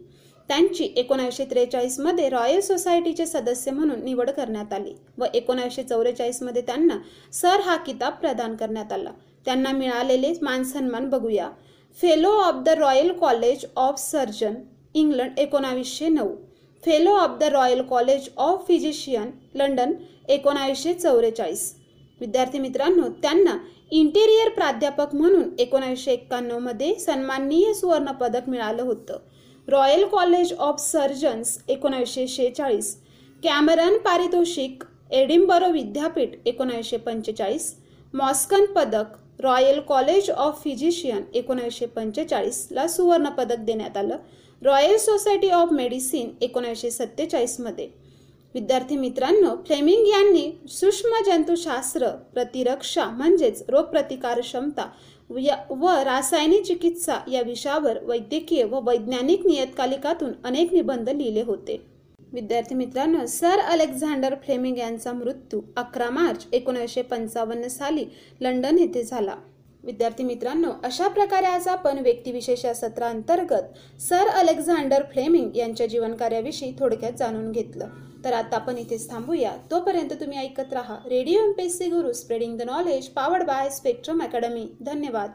त्यांची 0.49 0.85
एकोणावीसशे 0.97 1.45
त्रेचाळीसमध्ये 1.45 2.29
रॉयल 2.29 2.61
सोसायटीचे 2.61 3.27
सदस्य 3.27 3.71
म्हणून 3.71 4.03
निवड 4.05 4.31
करण्यात 4.31 4.73
आली 4.73 4.95
व 5.19 5.25
एकोणावीसशे 5.35 5.83
चौवेचाळीसमध्ये 5.83 6.63
त्यांना 6.63 6.99
सर 7.33 7.61
हा 7.61 7.77
किताब 7.77 8.13
प्रदान 8.13 8.57
करण्यात 8.57 8.93
आला. 8.93 9.11
त्यांना 9.45 9.73
मिळालेले 9.73 10.33
मानसन्मान 10.43 11.09
बघूया. 11.11 11.51
Fellow 12.01 12.31
of 12.31 12.55
the 12.55 12.69
royal 12.69 13.13
college 13.13 13.65
of 13.77 14.01
surgeon 14.01 14.55
England 14.95 15.39
एकोणावीसशे 15.39 16.09
नऊ. 16.09 16.29
Fellow 16.83 17.11
of 17.11 17.39
the 17.41 17.43
royal 17.43 17.83
college 17.83 18.29
of 18.37 18.65
physician 18.69 19.31
London 19.55 19.93
एकोणावीसशे 20.29 20.95
चौवेचाळीस. 20.95 21.75
विद्यार्थी 22.21 22.59
मित्रांनो 22.59 23.09
त्यांना 23.23 23.57
इंटेरियर 23.91 24.49
प्राध्यापक 24.49 25.15
म्हणून 25.15 25.49
एकोणावीसशे 25.59 26.13
एक्क्याण्णवमध्ये 26.13 26.95
सन्माननीय 26.95 27.73
सुवर्णपदक 27.73 28.49
मिळालं 28.49 28.83
होतं. 28.83 29.19
रॉयल 29.69 30.05
कॉलेज 30.05 30.53
ऑफ 30.53 30.81
सर्जन्स 30.81 31.59
एकोणावीसशे 31.69 32.27
शेहेचाळीस. 32.29 32.97
कॅमेरन 33.43 33.99
पारितोषिक 33.99 34.85
एडिंबरो 35.11 35.71
विद्यापीठ 35.73 36.29
एकोणावीसशे 36.47 36.97
पंचेचाळीस. 36.97 37.75
मॉस्कन 38.15 38.65
पदक 38.67 39.17
रॉयल 39.43 39.81
कॉलेज 39.81 40.31
ऑफ 40.31 40.63
फिजिशियन 40.65 41.23
एकोणीसशे 41.35 41.87
पंचेचाळीसला 41.87 42.87
सुवर्णपदक 42.89 43.59
देण्यात 43.59 43.97
आलं. 43.97 44.17
रॉयल 44.63 44.97
सोसायटी 44.97 45.49
ऑफ 45.51 45.73
मेडिसिन 45.73 46.31
एकोणीसशे 46.41 46.91
सत्तेचाळीसमध्ये 46.91 47.89
विद्यार्थी 48.55 48.97
मित्रांनो 48.97 49.55
फ्लेमिंग 49.67 50.07
यांनी 50.07 50.51
सूक्ष्म 50.69 51.23
जंतुशास्त्र 51.27 52.09
प्रतिरक्षा 52.35 53.05
म्हणजेच 53.05 53.63
रोगप्रतिकार 53.69 54.41
क्षमता 54.41 54.89
व 55.71 55.89
रासायनिक 56.05 56.63
चिकित्सा 56.63 57.19
या 57.33 57.43
विषयावर 57.43 57.99
वैद्यकीय 58.05 58.65
व 58.65 58.81
वैज्ञानिक 58.83 59.47
नियतकालिकातून 59.47 60.33
अनेक 60.45 60.73
निबंध 60.73 61.09
लिहिले 61.09 61.43
होते. 61.43 61.81
विद्यार्थी 62.33 62.75
मित्रांनो 62.75 63.27
सर 63.27 63.59
अलेक्झांडर 63.59 64.35
फ्लेमिंग 64.35 64.79
यांचा 64.79 65.13
मृत्यू 65.13 65.61
अकरा 65.77 66.11
मार्च 66.11 66.47
एकोणीसशे 66.53 67.03
पंचावन्न 67.03 67.69
साली 67.69 68.05
लंडन 68.41 68.79
येथे 68.79 69.03
झाला. 69.03 69.35
विद्यार्थी 69.85 70.25
मित्रांनो 70.25 70.71
अशा 70.85 71.09
प्रकारे 71.09 71.47
आज 71.47 71.69
आपण 71.69 71.99
व्यक्तिविशेष 71.99 72.65
या 72.65 72.75
सत्रांतर्गत 72.75 74.01
सर 74.01 74.29
अलेक्झांडर 74.29 75.03
फ्लेमिंग 75.13 75.57
यांच्या 75.57 75.87
जीवनकार्याविषयी 75.87 76.73
थोडक्यात 76.79 77.13
जाणून 77.19 77.53
घेतलं. 77.53 77.89
तर 78.25 78.33
आता 78.33 78.57
आपण 78.57 78.79
इथेच 78.79 79.11
थांबूया. 79.11 79.53
तोपर्यंत 79.71 80.11
तुम्ही 80.11 80.39
ऐकत 80.39 80.73
राहा 80.73 80.97
radio 81.07 81.41
M 81.41 81.53
P S C 81.53 81.89
guru 81.89 82.13
spreading 82.13 82.59
the 82.59 82.63
knowledge 82.63 83.07
powered 83.07 83.43
by 83.43 83.71
Spectrum 83.71 84.23
academy. 84.23 84.67
धन्यवाद. 84.81 85.31